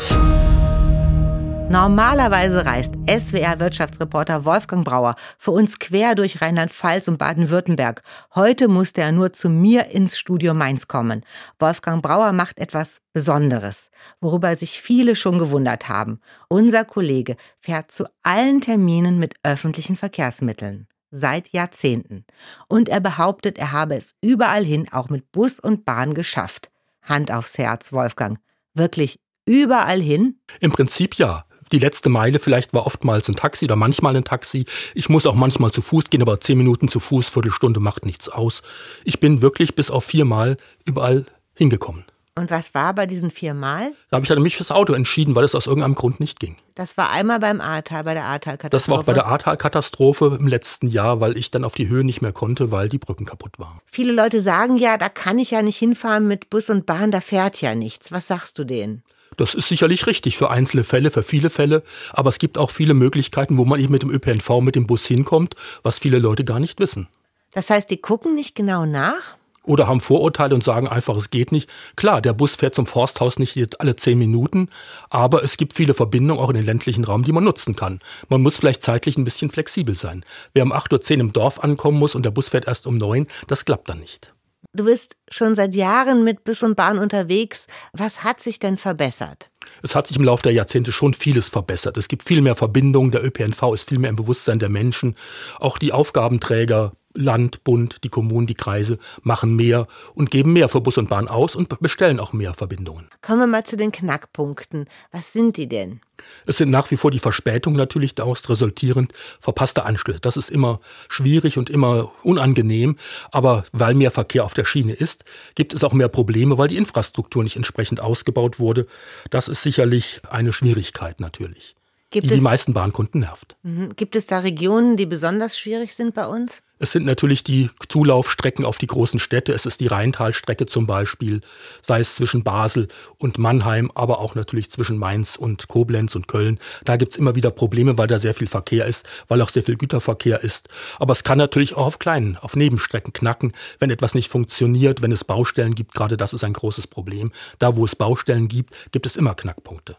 Normalerweise 1.72 2.66
reist 2.66 2.96
SWR-Wirtschaftsreporter 3.08 4.44
Wolfgang 4.44 4.84
Brauer 4.84 5.16
für 5.38 5.52
uns 5.52 5.80
quer 5.80 6.16
durch 6.16 6.42
Rheinland-Pfalz 6.42 7.08
und 7.08 7.18
Baden-Württemberg. 7.18 8.04
Heute 8.36 8.68
musste 8.68 9.00
er 9.00 9.14
nur 9.14 9.32
zu 9.32 9.48
mir 9.50 9.86
ins 9.86 10.20
Studio 10.20 10.54
Mainz 10.54 10.90
kommen. 10.90 11.24
Wolfgang 11.60 12.04
Brauer 12.04 12.34
macht 12.34 12.60
etwas 12.60 13.00
Besonderes, 13.14 13.90
worüber 14.20 14.54
sich 14.58 14.82
viele 14.82 15.16
schon 15.16 15.40
gewundert 15.40 15.88
haben. 15.88 16.20
Unser 16.50 16.84
Kollege 16.84 17.38
fährt 17.62 17.90
zu 17.90 18.04
allen 18.22 18.60
Terminen 18.60 19.18
mit 19.18 19.36
öffentlichen 19.44 19.96
Verkehrsmitteln. 19.96 20.90
Seit 21.10 21.54
Jahrzehnten. 21.54 22.26
Und 22.68 22.90
er 22.90 23.00
behauptet, 23.00 23.58
er 23.58 23.72
habe 23.72 23.96
es 23.96 24.14
überall 24.20 24.66
hin 24.66 24.90
auch 24.92 25.08
mit 25.08 25.32
Bus 25.32 25.58
und 25.58 25.86
Bahn 25.86 26.16
geschafft. 26.16 26.70
Hand 27.02 27.32
aufs 27.32 27.58
Herz, 27.58 27.94
Wolfgang. 27.94 28.40
Wirklich 28.74 29.22
überall 29.46 30.02
hin? 30.02 30.42
Im 30.60 30.74
Prinzip 30.74 31.16
ja. 31.16 31.46
Die 31.72 31.80
letzte 31.80 32.10
Meile 32.10 32.40
vielleicht 32.40 32.74
war 32.74 32.86
oftmals 32.86 33.30
ein 33.30 33.36
Taxi 33.36 33.66
oder 33.66 33.76
manchmal 33.76 34.16
ein 34.16 34.24
Taxi. 34.24 34.66
Ich 34.94 35.08
muss 35.08 35.26
auch 35.26 35.36
manchmal 35.36 35.72
zu 35.72 35.82
Fuß 35.82 36.10
gehen, 36.10 36.22
aber 36.22 36.40
zehn 36.42 36.58
Minuten 36.58 36.90
zu 36.90 37.00
Fuß, 37.00 37.30
Viertelstunde 37.30 37.80
macht 37.80 38.06
nichts 38.06 38.28
aus. 38.28 38.62
Ich 39.06 39.20
bin 39.20 39.42
wirklich 39.42 39.76
bis 39.76 39.90
auf 39.90 40.04
viermal 40.04 40.58
überall 40.86 41.26
hingekommen. 41.56 42.06
Und 42.34 42.50
was 42.50 42.74
war 42.74 42.94
bei 42.94 43.06
diesen 43.06 43.30
viermal? 43.30 43.92
Da 44.10 44.16
habe 44.16 44.24
ich 44.24 44.30
dann 44.30 44.42
mich 44.42 44.56
fürs 44.56 44.72
Auto 44.72 44.94
entschieden, 44.94 45.36
weil 45.36 45.44
es 45.44 45.54
aus 45.54 45.68
irgendeinem 45.68 45.96
Grund 45.96 46.22
nicht 46.22 46.40
ging. 46.40 46.56
Das 46.76 46.98
war 46.98 47.10
einmal 47.10 47.40
beim 47.40 47.60
Ahrtal, 47.60 48.06
bei 48.06 48.14
der 48.14 48.24
Ahrtal-Katastrophe. 48.24 48.70
Das 48.72 48.90
war 48.90 49.00
auch 49.00 49.04
bei 49.04 49.14
der 49.14 49.26
Ahrtal-Katastrophe 49.28 50.38
im 50.40 50.48
letzten 50.48 50.88
Jahr, 50.88 51.20
weil 51.20 51.38
ich 51.38 51.52
dann 51.52 51.66
auf 51.66 51.76
die 51.76 51.90
Höhe 51.90 52.06
nicht 52.06 52.22
mehr 52.22 52.32
konnte, 52.32 52.72
weil 52.72 52.88
die 52.88 53.00
Brücken 53.00 53.26
kaputt 53.26 53.60
waren. 53.60 53.80
Viele 53.86 54.14
Leute 54.14 54.42
sagen 54.42 54.78
ja, 54.78 54.98
da 54.98 55.10
kann 55.10 55.40
ich 55.40 55.52
ja 55.52 55.62
nicht 55.62 55.78
hinfahren 55.78 56.28
mit 56.28 56.50
Bus 56.50 56.70
und 56.70 56.86
Bahn, 56.86 57.12
da 57.12 57.20
fährt 57.20 57.60
ja 57.60 57.76
nichts. 57.76 58.14
Was 58.14 58.28
sagst 58.28 58.58
du 58.58 58.64
denen? 58.64 59.04
Das 59.38 59.54
ist 59.54 59.70
sicherlich 59.70 60.08
richtig 60.08 60.38
für 60.38 60.50
einzelne 60.50 60.84
Fälle, 60.84 61.12
für 61.12 61.24
viele 61.24 61.50
Fälle. 61.50 61.84
Aber 62.12 62.30
es 62.30 62.40
gibt 62.40 62.58
auch 62.58 62.72
viele 62.72 62.94
Möglichkeiten, 62.94 63.58
wo 63.58 63.66
man 63.66 63.80
eben 63.80 63.92
mit 63.92 64.04
dem 64.04 64.12
ÖPNV, 64.12 64.62
mit 64.62 64.76
dem 64.76 64.88
Bus 64.88 65.06
hinkommt, 65.06 65.56
was 65.84 66.00
viele 66.00 66.20
Leute 66.20 66.44
gar 66.44 66.60
nicht 66.60 66.80
wissen. 66.80 67.08
Das 67.54 67.70
heißt, 67.70 67.90
die 67.90 67.98
gucken 67.98 68.36
nicht 68.36 68.56
genau 68.56 68.86
nach? 68.86 69.36
Oder 69.64 69.88
haben 69.88 70.02
Vorurteile 70.02 70.56
und 70.56 70.64
sagen 70.64 70.88
einfach, 70.88 71.16
es 71.16 71.30
geht 71.30 71.52
nicht. 71.52 71.70
Klar, 71.96 72.22
der 72.22 72.34
Bus 72.34 72.56
fährt 72.56 72.74
zum 72.74 72.88
Forsthaus 72.88 73.38
nicht 73.38 73.56
jetzt 73.56 73.80
alle 73.80 73.96
zehn 73.96 74.18
Minuten, 74.18 74.70
aber 75.10 75.44
es 75.44 75.56
gibt 75.56 75.74
viele 75.74 75.94
Verbindungen 75.94 76.44
auch 76.44 76.50
in 76.50 76.56
den 76.56 76.66
ländlichen 76.66 77.04
Raum, 77.04 77.24
die 77.24 77.32
man 77.32 77.44
nutzen 77.44 77.76
kann. 77.76 78.00
Man 78.28 78.42
muss 78.42 78.58
vielleicht 78.58 78.82
zeitlich 78.82 79.18
ein 79.18 79.24
bisschen 79.24 79.52
flexibel 79.52 79.96
sein. 79.96 80.26
Wer 80.54 80.64
um 80.64 80.74
8.10 80.74 81.14
Uhr 81.14 81.20
im 81.20 81.34
Dorf 81.34 81.60
ankommen 81.60 82.00
muss 82.00 82.16
und 82.16 82.24
der 82.24 82.32
Bus 82.32 82.50
fährt 82.50 82.68
erst 82.68 82.88
um 82.88 82.98
9, 82.98 83.28
das 83.48 83.66
klappt 83.66 83.90
dann 83.90 84.00
nicht. 84.00 84.34
Du 84.74 84.86
bist 84.86 85.18
schon 85.30 85.56
seit 85.56 85.76
Jahren 85.76 86.24
mit 86.24 86.46
Bus 86.46 86.64
und 86.64 86.76
Bahn 86.76 86.98
unterwegs. 86.98 87.68
Was 87.92 88.24
hat 88.24 88.40
sich 88.40 88.58
denn 88.58 88.78
verbessert? 88.78 89.50
Es 89.84 89.96
hat 89.96 90.08
sich 90.08 90.16
im 90.16 90.24
Laufe 90.24 90.44
der 90.44 90.54
Jahrzehnte 90.54 90.94
schon 90.94 91.14
vieles 91.14 91.50
verbessert. 91.50 91.98
Es 91.98 92.08
gibt 92.08 92.24
viel 92.24 92.42
mehr 92.42 92.56
Verbindungen, 92.56 93.12
der 93.12 93.24
ÖPNV 93.24 93.74
ist 93.74 93.90
viel 93.90 94.00
mehr 94.00 94.10
im 94.10 94.16
Bewusstsein 94.16 94.60
der 94.60 94.70
Menschen. 94.70 95.18
Auch 95.60 95.78
die 95.78 95.92
Aufgabenträger 95.92 96.94
Land, 97.14 97.64
Bund, 97.64 98.04
die 98.04 98.10
Kommunen, 98.10 98.48
die 98.48 98.54
Kreise 98.54 98.98
machen 99.24 99.56
mehr 99.56 99.88
und 100.14 100.32
geben 100.32 100.54
mehr 100.54 100.70
für 100.70 100.82
Bus 100.82 100.98
und 100.98 101.10
Bahn 101.10 101.28
aus 101.28 101.56
und 101.56 101.80
bestellen 101.80 102.20
auch 102.20 102.34
mehr 102.34 102.54
Verbindungen. 102.54 103.08
Kommen 103.22 103.40
wir 103.40 103.48
mal 103.48 103.64
zu 103.64 103.78
den 103.78 103.92
Knackpunkten. 103.92 104.86
Was 105.12 105.34
sind 105.34 105.58
die 105.58 105.68
denn? 105.68 106.02
Es 106.46 106.58
sind 106.58 106.70
nach 106.70 106.92
wie 106.92 106.98
vor 106.98 107.12
die 107.12 107.20
Verspätungen 107.20 107.78
natürlich 107.78 108.16
daraus 108.16 108.48
resultierend 108.50 109.12
verpasste 109.40 109.86
Anschlüsse. 109.86 110.20
Das 110.20 110.38
ist 110.38 110.50
immer 110.50 110.80
schwierig 111.10 111.58
und 111.58 111.70
immer 111.70 112.12
unangenehm. 112.24 112.98
Aber 113.32 113.64
weil 113.72 113.94
mehr 113.94 114.12
Verkehr 114.12 114.46
auf 114.46 114.54
der 114.54 114.66
Schiene 114.66 114.94
ist, 114.94 115.24
gibt 115.56 115.74
es 115.74 115.84
auch 115.84 115.94
mehr 115.94 116.10
Probleme, 116.10 116.58
weil 116.58 116.68
die 116.68 116.78
Infrastruktur 116.78 117.44
nicht 117.44 117.56
entsprechend 117.56 118.00
ausgebaut 118.00 118.60
wurde. 118.60 118.88
Das 119.30 119.48
ist 119.48 119.64
sicherlich 119.64 120.22
eine 120.30 120.54
Schwierigkeit 120.54 121.20
natürlich, 121.20 121.76
Gibt 122.12 122.26
die 122.26 122.34
es, 122.34 122.36
die 122.36 122.42
meisten 122.42 122.74
Bahnkunden 122.74 123.22
nervt. 123.22 123.56
Mhm. 123.64 123.96
Gibt 123.96 124.16
es 124.16 124.28
da 124.28 124.40
Regionen, 124.40 124.98
die 124.98 125.06
besonders 125.06 125.58
schwierig 125.58 125.94
sind 125.94 126.14
bei 126.14 126.28
uns? 126.28 126.62
Es 126.78 126.92
sind 126.92 127.06
natürlich 127.06 127.44
die 127.44 127.70
Zulaufstrecken 127.88 128.66
auf 128.66 128.80
die 128.80 128.88
großen 128.88 129.20
Städte. 129.20 129.54
Es 129.54 129.66
ist 129.66 129.80
die 129.80 129.88
Rheintalstrecke 129.88 130.66
zum 130.66 130.88
Beispiel, 130.88 131.42
sei 131.80 132.00
es 132.00 132.16
zwischen 132.16 132.44
Basel 132.44 132.88
und 133.18 133.38
Mannheim, 133.38 133.92
aber 133.96 134.20
auch 134.20 134.36
natürlich 134.36 134.72
zwischen 134.72 134.98
Mainz 134.98 135.36
und 135.36 135.68
Koblenz 135.68 136.16
und 136.16 136.28
Köln. 136.28 136.60
Da 136.84 136.98
gibt's 136.98 137.18
immer 137.18 137.36
wieder 137.36 137.52
Probleme, 137.52 137.98
weil 137.98 138.08
da 138.08 138.18
sehr 138.18 138.34
viel 138.34 138.48
Verkehr 138.48 138.88
ist, 138.88 139.08
weil 139.28 139.42
auch 139.42 139.50
sehr 139.50 139.64
viel 139.64 139.78
Güterverkehr 139.78 140.44
ist. 140.44 140.68
Aber 140.98 141.14
es 141.14 141.24
kann 141.24 141.38
natürlich 141.38 141.76
auch 141.76 141.86
auf 141.86 142.00
kleinen, 142.00 142.36
auf 142.38 142.56
Nebenstrecken 142.56 143.14
knacken, 143.14 143.54
wenn 143.80 143.92
etwas 143.92 144.16
nicht 144.16 144.30
funktioniert, 144.32 145.02
wenn 145.02 145.12
es 145.12 145.24
Baustellen 145.24 145.76
gibt. 145.76 145.94
Gerade 145.94 146.18
das 146.18 146.34
ist 146.34 146.44
ein 146.44 146.54
großes 146.54 146.88
Problem. 146.88 147.32
Da, 147.60 147.78
wo 147.78 147.86
es 147.86 147.96
Baustellen 147.96 148.48
gibt, 148.48 148.76
gibt 148.92 149.06
es 149.06 149.16
immer 149.16 149.36
Knackpunkte. 149.36 149.96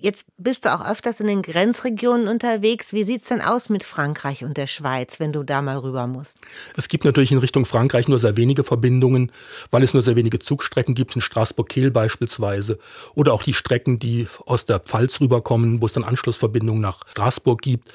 Jetzt 0.00 0.26
bist 0.36 0.64
du 0.64 0.74
auch 0.74 0.84
öfters 0.84 1.20
in 1.20 1.28
den 1.28 1.42
Grenzregionen 1.42 2.26
unterwegs. 2.26 2.92
Wie 2.92 3.04
sieht's 3.04 3.28
denn 3.28 3.40
aus 3.40 3.68
mit 3.68 3.84
Frankreich 3.84 4.44
und 4.44 4.56
der 4.56 4.66
Schweiz, 4.66 5.20
wenn 5.20 5.32
du 5.32 5.44
da 5.44 5.62
mal 5.62 5.78
rüber 5.78 6.06
musst? 6.06 6.36
Es 6.76 6.88
gibt 6.88 7.04
natürlich 7.04 7.30
in 7.30 7.38
Richtung 7.38 7.64
Frankreich 7.64 8.08
nur 8.08 8.18
sehr 8.18 8.36
wenige 8.36 8.64
Verbindungen, 8.64 9.30
weil 9.70 9.84
es 9.84 9.94
nur 9.94 10.02
sehr 10.02 10.16
wenige 10.16 10.40
Zugstrecken 10.40 10.94
gibt, 10.94 11.14
in 11.14 11.22
Straßburg-Kehl 11.22 11.90
beispielsweise. 11.90 12.78
Oder 13.14 13.32
auch 13.32 13.44
die 13.44 13.54
Strecken, 13.54 13.98
die 13.98 14.26
aus 14.46 14.66
der 14.66 14.80
Pfalz 14.80 15.20
rüberkommen, 15.20 15.80
wo 15.80 15.86
es 15.86 15.92
dann 15.92 16.04
Anschlussverbindungen 16.04 16.82
nach 16.82 17.06
Straßburg 17.12 17.62
gibt. 17.62 17.94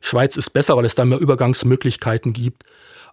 Schweiz 0.00 0.36
ist 0.36 0.50
besser, 0.50 0.76
weil 0.76 0.84
es 0.84 0.94
da 0.94 1.04
mehr 1.04 1.18
Übergangsmöglichkeiten 1.18 2.32
gibt. 2.32 2.64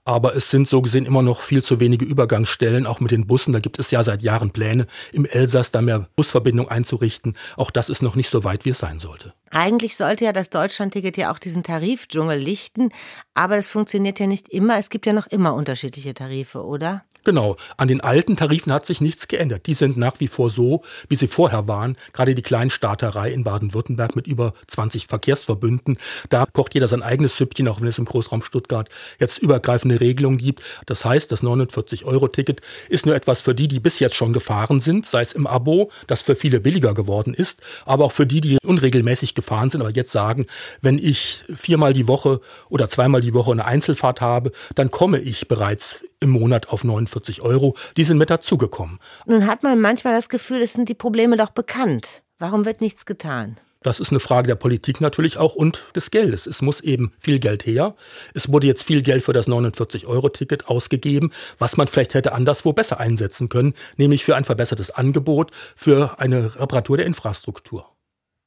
Aber 0.05 0.35
es 0.35 0.49
sind 0.49 0.67
so 0.67 0.81
gesehen 0.81 1.05
immer 1.05 1.21
noch 1.21 1.41
viel 1.41 1.63
zu 1.63 1.79
wenige 1.79 2.03
Übergangsstellen, 2.03 2.85
auch 2.85 2.99
mit 2.99 3.11
den 3.11 3.25
Bussen. 3.25 3.53
Da 3.53 3.59
gibt 3.59 3.79
es 3.79 3.89
ja 3.89 4.03
seit 4.03 4.21
Jahren 4.21 4.51
Pläne, 4.51 4.87
im 5.13 5.25
Elsass 5.25 5.71
da 5.71 5.81
mehr 5.81 6.09
Busverbindungen 6.17 6.69
einzurichten. 6.69 7.37
Auch 7.55 7.71
das 7.71 7.87
ist 7.89 8.01
noch 8.01 8.15
nicht 8.15 8.29
so 8.29 8.43
weit, 8.43 8.65
wie 8.65 8.71
es 8.71 8.79
sein 8.79 8.99
sollte. 8.99 9.33
Eigentlich 9.49 9.95
sollte 9.95 10.25
ja 10.25 10.33
das 10.33 10.49
Deutschlandticket 10.49 11.15
ja 11.15 11.31
auch 11.31 11.39
diesen 11.39 11.63
Tarifdschungel 11.63 12.37
lichten, 12.37 12.89
aber 13.33 13.55
das 13.55 13.69
funktioniert 13.69 14.19
ja 14.19 14.27
nicht 14.27 14.49
immer. 14.49 14.77
Es 14.77 14.89
gibt 14.89 15.05
ja 15.05 15.13
noch 15.13 15.27
immer 15.27 15.53
unterschiedliche 15.53 16.13
Tarife, 16.13 16.65
oder? 16.65 17.05
Genau. 17.23 17.55
An 17.77 17.87
den 17.87 18.01
alten 18.01 18.35
Tarifen 18.35 18.73
hat 18.73 18.85
sich 18.85 18.99
nichts 18.99 19.27
geändert. 19.27 19.65
Die 19.67 19.73
sind 19.73 19.95
nach 19.95 20.19
wie 20.19 20.27
vor 20.27 20.49
so, 20.49 20.81
wie 21.07 21.15
sie 21.15 21.27
vorher 21.27 21.67
waren. 21.67 21.95
Gerade 22.11 22.35
die 22.35 22.41
Kleinstaaterei 22.41 23.31
in 23.31 23.43
Baden-Württemberg 23.43 24.15
mit 24.15 24.27
über 24.27 24.53
20 24.67 25.07
Verkehrsverbünden. 25.07 25.97
Da 26.29 26.45
kocht 26.51 26.73
jeder 26.73 26.87
sein 26.87 27.01
eigenes 27.01 27.37
Süppchen, 27.37 27.67
auch 27.69 27.79
wenn 27.79 27.87
es 27.87 27.97
im 27.97 28.05
Großraum 28.05 28.43
Stuttgart 28.43 28.89
jetzt 29.19 29.37
übergreifende 29.37 30.01
Regelungen 30.01 30.37
gibt. 30.37 30.63
Das 30.85 31.05
heißt, 31.05 31.31
das 31.31 31.43
49-Euro-Ticket 31.43 32.61
ist 32.89 33.05
nur 33.05 33.15
etwas 33.15 33.41
für 33.41 33.55
die, 33.55 33.67
die 33.69 33.79
bis 33.79 33.99
jetzt 33.99 34.15
schon 34.15 34.33
gefahren 34.33 34.81
sind, 34.81 35.05
sei 35.05 35.21
es 35.21 35.33
im 35.33 35.47
Abo, 35.47 35.91
das 36.07 36.21
für 36.21 36.35
viele 36.35 36.59
billiger 36.59 36.93
geworden 36.93 37.33
ist, 37.33 37.61
aber 37.85 38.05
auch 38.05 38.11
für 38.11 38.25
die, 38.25 38.41
die 38.41 38.57
unregelmäßig 38.65 39.35
gefahren 39.35 39.69
sind, 39.69 39.81
aber 39.81 39.91
jetzt 39.91 40.11
sagen, 40.11 40.45
wenn 40.81 40.97
ich 40.97 41.43
viermal 41.53 41.93
die 41.93 42.07
Woche 42.07 42.41
oder 42.69 42.89
zweimal 42.89 43.21
die 43.21 43.33
Woche 43.33 43.51
eine 43.51 43.65
Einzelfahrt 43.65 44.21
habe, 44.21 44.51
dann 44.75 44.91
komme 44.91 45.19
ich 45.19 45.47
bereits 45.47 45.95
im 46.19 46.29
Monat 46.29 46.69
auf 46.69 46.83
49 46.83 47.12
Euro. 47.41 47.75
Die 47.97 48.03
sind 48.03 48.17
mit 48.17 48.29
dazugekommen. 48.29 48.99
Nun 49.25 49.47
hat 49.47 49.63
man 49.63 49.79
manchmal 49.79 50.15
das 50.15 50.29
Gefühl, 50.29 50.61
es 50.61 50.73
sind 50.73 50.89
die 50.89 50.95
Probleme 50.95 51.37
doch 51.37 51.49
bekannt. 51.49 52.23
Warum 52.39 52.65
wird 52.65 52.81
nichts 52.81 53.05
getan? 53.05 53.57
Das 53.83 53.99
ist 53.99 54.11
eine 54.11 54.21
Frage 54.21 54.47
der 54.47 54.55
Politik 54.55 55.01
natürlich 55.01 55.37
auch 55.37 55.55
und 55.55 55.83
des 55.93 56.09
Geldes. 56.09 56.47
Es 56.47 56.61
muss 56.61 56.79
eben 56.79 57.11
viel 57.19 57.39
Geld 57.39 57.65
her. 57.65 57.95
Es 58.33 58.51
wurde 58.51 58.65
jetzt 58.65 58.83
viel 58.83 59.01
Geld 59.01 59.23
für 59.23 59.33
das 59.33 59.47
49-Euro-Ticket 59.47 60.67
ausgegeben, 60.67 61.31
was 61.59 61.75
man 61.75 61.87
vielleicht 61.87 62.13
hätte 62.13 62.31
anderswo 62.31 62.71
besser 62.71 62.99
einsetzen 62.99 63.49
können, 63.49 63.73
nämlich 63.97 64.23
für 64.23 64.35
ein 64.35 64.45
verbessertes 64.45 64.89
Angebot, 64.89 65.51
für 65.75 66.19
eine 66.19 66.59
Reparatur 66.59 66.97
der 66.97 67.05
Infrastruktur. 67.05 67.89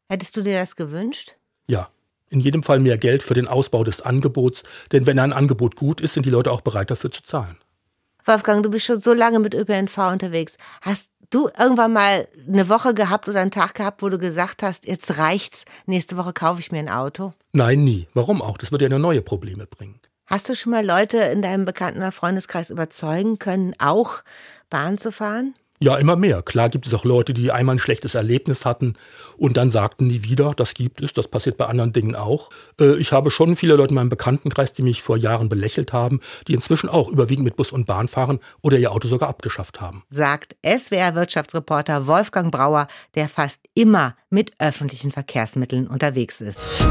Hättest 0.09 0.37
du 0.37 0.43
dir 0.43 0.59
das 0.59 0.75
gewünscht? 0.75 1.37
Ja. 1.69 1.91
In 2.29 2.41
jedem 2.41 2.65
Fall 2.65 2.81
mehr 2.81 2.99
Geld 2.99 3.23
für 3.23 3.35
den 3.35 3.47
Ausbau 3.47 3.85
des 3.85 4.01
Angebots, 4.01 4.65
denn 4.91 5.07
wenn 5.07 5.21
ein 5.21 5.33
Angebot 5.33 5.77
gut 5.77 6.01
ist, 6.01 6.15
sind 6.15 6.27
die 6.27 6.31
Leute 6.31 6.51
auch 6.51 6.61
bereit 6.61 6.91
dafür 6.91 7.13
zu 7.13 7.23
zahlen. 7.23 7.57
Wolfgang, 8.27 8.63
du 8.63 8.71
bist 8.71 8.87
schon 8.87 8.99
so 8.99 9.13
lange 9.13 9.39
mit 9.39 9.55
ÖPNV 9.55 9.97
unterwegs. 10.11 10.57
Hast 10.83 11.11
du 11.31 11.49
irgendwann 11.59 11.93
mal 11.93 12.27
eine 12.47 12.69
Woche 12.69 12.93
gehabt 12.93 13.29
oder 13.29 13.41
einen 13.41 13.53
Tag 13.53 13.75
gehabt, 13.75 14.03
wo 14.03 14.09
du 14.09 14.19
gesagt 14.19 14.65
hast, 14.65 14.87
jetzt 14.87 15.17
reicht's, 15.19 15.65
nächste 15.87 16.17
Woche 16.17 16.33
kaufe 16.33 16.61
ich 16.61 16.73
mir 16.73 16.81
ein 16.81 16.89
Auto? 16.89 17.33
Nein, 17.53 17.85
nie. 17.85 18.09
Warum 18.15 18.43
auch? 18.43 18.59
Das 18.59 18.73
würde 18.73 18.87
ja 18.87 18.89
nur 18.89 18.99
neue 18.99 19.23
Probleme 19.23 19.67
bringen. 19.67 20.01
Hast 20.27 20.49
du 20.49 20.57
schon 20.57 20.73
mal 20.73 20.85
Leute 20.85 21.19
in 21.19 21.41
deinem 21.41 21.65
Bekannten- 21.65 22.01
oder 22.01 22.11
Freundeskreis 22.11 22.71
überzeugen 22.71 23.39
können, 23.39 23.75
auch 23.79 24.23
Bahn 24.71 24.99
zu 24.99 25.13
fahren? 25.13 25.55
Ja, 25.79 25.97
immer 25.97 26.17
mehr. 26.17 26.43
Klar 26.43 26.69
gibt 26.69 26.87
es 26.87 26.95
auch 26.95 27.05
Leute, 27.05 27.35
die 27.35 27.51
einmal 27.51 27.77
ein 27.77 27.79
schlechtes 27.79 28.15
Erlebnis 28.15 28.65
hatten 28.65 28.95
und 29.37 29.57
dann 29.57 29.71
sagten 29.71 30.07
nie 30.07 30.25
wieder, 30.25 30.53
das 30.57 30.75
gibt 30.75 31.03
es, 31.03 31.13
das 31.13 31.29
passiert 31.29 31.57
bei 31.57 31.67
anderen 31.67 31.93
Dingen 31.93 32.17
auch. 32.17 32.51
Äh, 32.81 32.97
ich 32.97 33.13
habe 33.13 33.31
schon 33.31 33.57
viele 33.57 33.75
Leute 33.75 33.91
in 33.91 33.97
meinem 33.97 34.09
Bekanntenkreis, 34.09 34.73
die 34.73 34.83
mich 34.83 35.03
vor 35.03 35.17
Jahren 35.17 35.49
belächelt 35.49 35.93
haben, 35.93 36.21
die 36.49 36.55
inzwischen 36.55 36.89
auch 36.89 37.09
überwiegend 37.09 37.45
mit 37.45 37.57
Bus 37.57 37.73
und 37.73 37.87
Bahn 37.87 38.09
fahren 38.09 38.41
oder 38.63 38.79
ihr 38.79 38.93
Auto 38.93 39.09
sogar 39.09 39.29
abgeschafft 39.29 39.81
haben. 39.81 40.05
Sagt 40.09 40.57
SWR-Wirtschaftsreporter 40.65 42.07
Wolfgang 42.07 42.51
Brauer, 42.51 42.89
der 43.15 43.29
fast 43.29 43.61
immer 43.75 44.17
mit 44.31 44.53
öffentlichen 44.59 45.13
Verkehrsmitteln 45.13 45.87
unterwegs 45.87 46.41
ist. 46.41 46.87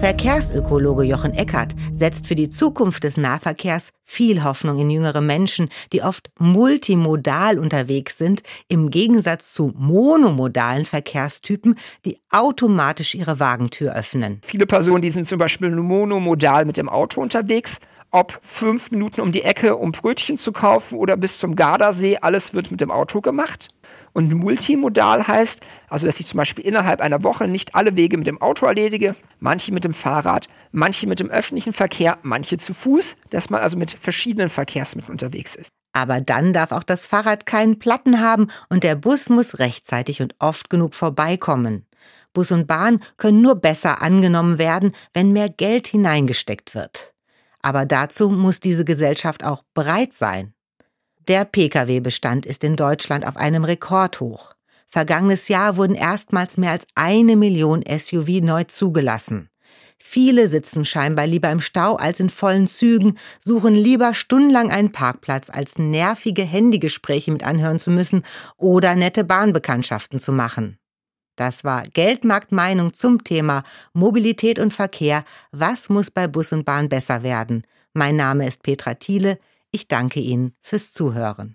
Verkehrsökologe 0.00 1.04
Jochen 1.04 1.32
Eckert 1.32 1.74
setzt 1.92 2.26
für 2.26 2.34
die 2.34 2.50
Zukunft 2.50 3.04
des 3.04 3.16
Nahverkehrs 3.16 3.90
viel 4.02 4.44
Hoffnung 4.44 4.78
in 4.78 4.90
jüngere 4.90 5.20
Menschen, 5.20 5.70
die 5.92 6.02
oft 6.02 6.30
multimodal 6.38 7.58
unterwegs 7.58 8.18
sind, 8.18 8.42
im 8.68 8.90
Gegensatz 8.90 9.52
zu 9.54 9.72
monomodalen 9.76 10.84
Verkehrstypen, 10.84 11.76
die 12.04 12.18
automatisch 12.30 13.14
ihre 13.14 13.40
Wagentür 13.40 13.94
öffnen. 13.94 14.40
Viele 14.44 14.66
Personen, 14.66 15.02
die 15.02 15.10
sind 15.10 15.28
zum 15.28 15.38
Beispiel 15.38 15.70
monomodal 15.70 16.64
mit 16.64 16.76
dem 16.76 16.88
Auto 16.88 17.22
unterwegs. 17.22 17.78
Ob 18.10 18.38
fünf 18.42 18.90
Minuten 18.92 19.20
um 19.20 19.32
die 19.32 19.42
Ecke, 19.42 19.76
um 19.76 19.90
Brötchen 19.90 20.38
zu 20.38 20.52
kaufen 20.52 20.98
oder 20.98 21.16
bis 21.16 21.38
zum 21.38 21.56
Gardasee, 21.56 22.18
alles 22.18 22.54
wird 22.54 22.70
mit 22.70 22.80
dem 22.80 22.92
Auto 22.92 23.20
gemacht. 23.20 23.68
Und 24.14 24.32
multimodal 24.32 25.26
heißt, 25.26 25.60
also 25.88 26.06
dass 26.06 26.20
ich 26.20 26.28
zum 26.28 26.38
Beispiel 26.38 26.64
innerhalb 26.64 27.00
einer 27.00 27.24
Woche 27.24 27.48
nicht 27.48 27.74
alle 27.74 27.96
Wege 27.96 28.16
mit 28.16 28.28
dem 28.28 28.40
Auto 28.40 28.64
erledige, 28.64 29.16
manche 29.40 29.72
mit 29.72 29.82
dem 29.82 29.92
Fahrrad, 29.92 30.46
manche 30.70 31.08
mit 31.08 31.18
dem 31.18 31.30
öffentlichen 31.30 31.72
Verkehr, 31.72 32.18
manche 32.22 32.56
zu 32.56 32.72
Fuß, 32.74 33.16
dass 33.30 33.50
man 33.50 33.60
also 33.60 33.76
mit 33.76 33.90
verschiedenen 33.90 34.50
Verkehrsmitteln 34.50 35.10
unterwegs 35.10 35.56
ist. 35.56 35.68
Aber 35.92 36.20
dann 36.20 36.52
darf 36.52 36.70
auch 36.70 36.84
das 36.84 37.06
Fahrrad 37.06 37.44
keinen 37.44 37.80
Platten 37.80 38.20
haben 38.20 38.48
und 38.68 38.84
der 38.84 38.94
Bus 38.94 39.28
muss 39.30 39.58
rechtzeitig 39.58 40.22
und 40.22 40.36
oft 40.38 40.70
genug 40.70 40.94
vorbeikommen. 40.94 41.84
Bus 42.32 42.52
und 42.52 42.68
Bahn 42.68 43.00
können 43.16 43.42
nur 43.42 43.56
besser 43.56 44.00
angenommen 44.00 44.58
werden, 44.58 44.94
wenn 45.12 45.32
mehr 45.32 45.48
Geld 45.48 45.88
hineingesteckt 45.88 46.76
wird. 46.76 47.14
Aber 47.62 47.84
dazu 47.84 48.28
muss 48.28 48.60
diese 48.60 48.84
Gesellschaft 48.84 49.42
auch 49.42 49.64
bereit 49.74 50.12
sein. 50.12 50.53
Der 51.28 51.46
Pkw-Bestand 51.46 52.44
ist 52.44 52.62
in 52.64 52.76
Deutschland 52.76 53.26
auf 53.26 53.38
einem 53.38 53.64
Rekordhoch. 53.64 54.54
Vergangenes 54.88 55.48
Jahr 55.48 55.78
wurden 55.78 55.94
erstmals 55.94 56.58
mehr 56.58 56.72
als 56.72 56.86
eine 56.94 57.34
Million 57.34 57.82
SUV 57.82 58.42
neu 58.42 58.64
zugelassen. 58.64 59.48
Viele 59.98 60.48
sitzen 60.48 60.84
scheinbar 60.84 61.26
lieber 61.26 61.50
im 61.50 61.62
Stau 61.62 61.96
als 61.96 62.20
in 62.20 62.28
vollen 62.28 62.66
Zügen, 62.66 63.16
suchen 63.40 63.74
lieber 63.74 64.12
stundenlang 64.12 64.70
einen 64.70 64.92
Parkplatz, 64.92 65.48
als 65.48 65.78
nervige 65.78 66.42
Handygespräche 66.42 67.32
mit 67.32 67.42
anhören 67.42 67.78
zu 67.78 67.90
müssen 67.90 68.22
oder 68.58 68.94
nette 68.94 69.24
Bahnbekanntschaften 69.24 70.20
zu 70.20 70.30
machen. 70.30 70.78
Das 71.36 71.64
war 71.64 71.84
Geldmarktmeinung 71.84 72.92
zum 72.92 73.24
Thema 73.24 73.64
Mobilität 73.94 74.58
und 74.58 74.74
Verkehr. 74.74 75.24
Was 75.52 75.88
muss 75.88 76.10
bei 76.10 76.28
Bus 76.28 76.52
und 76.52 76.64
Bahn 76.66 76.90
besser 76.90 77.22
werden? 77.22 77.64
Mein 77.94 78.16
Name 78.16 78.46
ist 78.46 78.62
Petra 78.62 78.94
Thiele. 78.94 79.38
Ich 79.74 79.88
danke 79.88 80.20
Ihnen 80.20 80.54
fürs 80.60 80.92
Zuhören. 80.92 81.52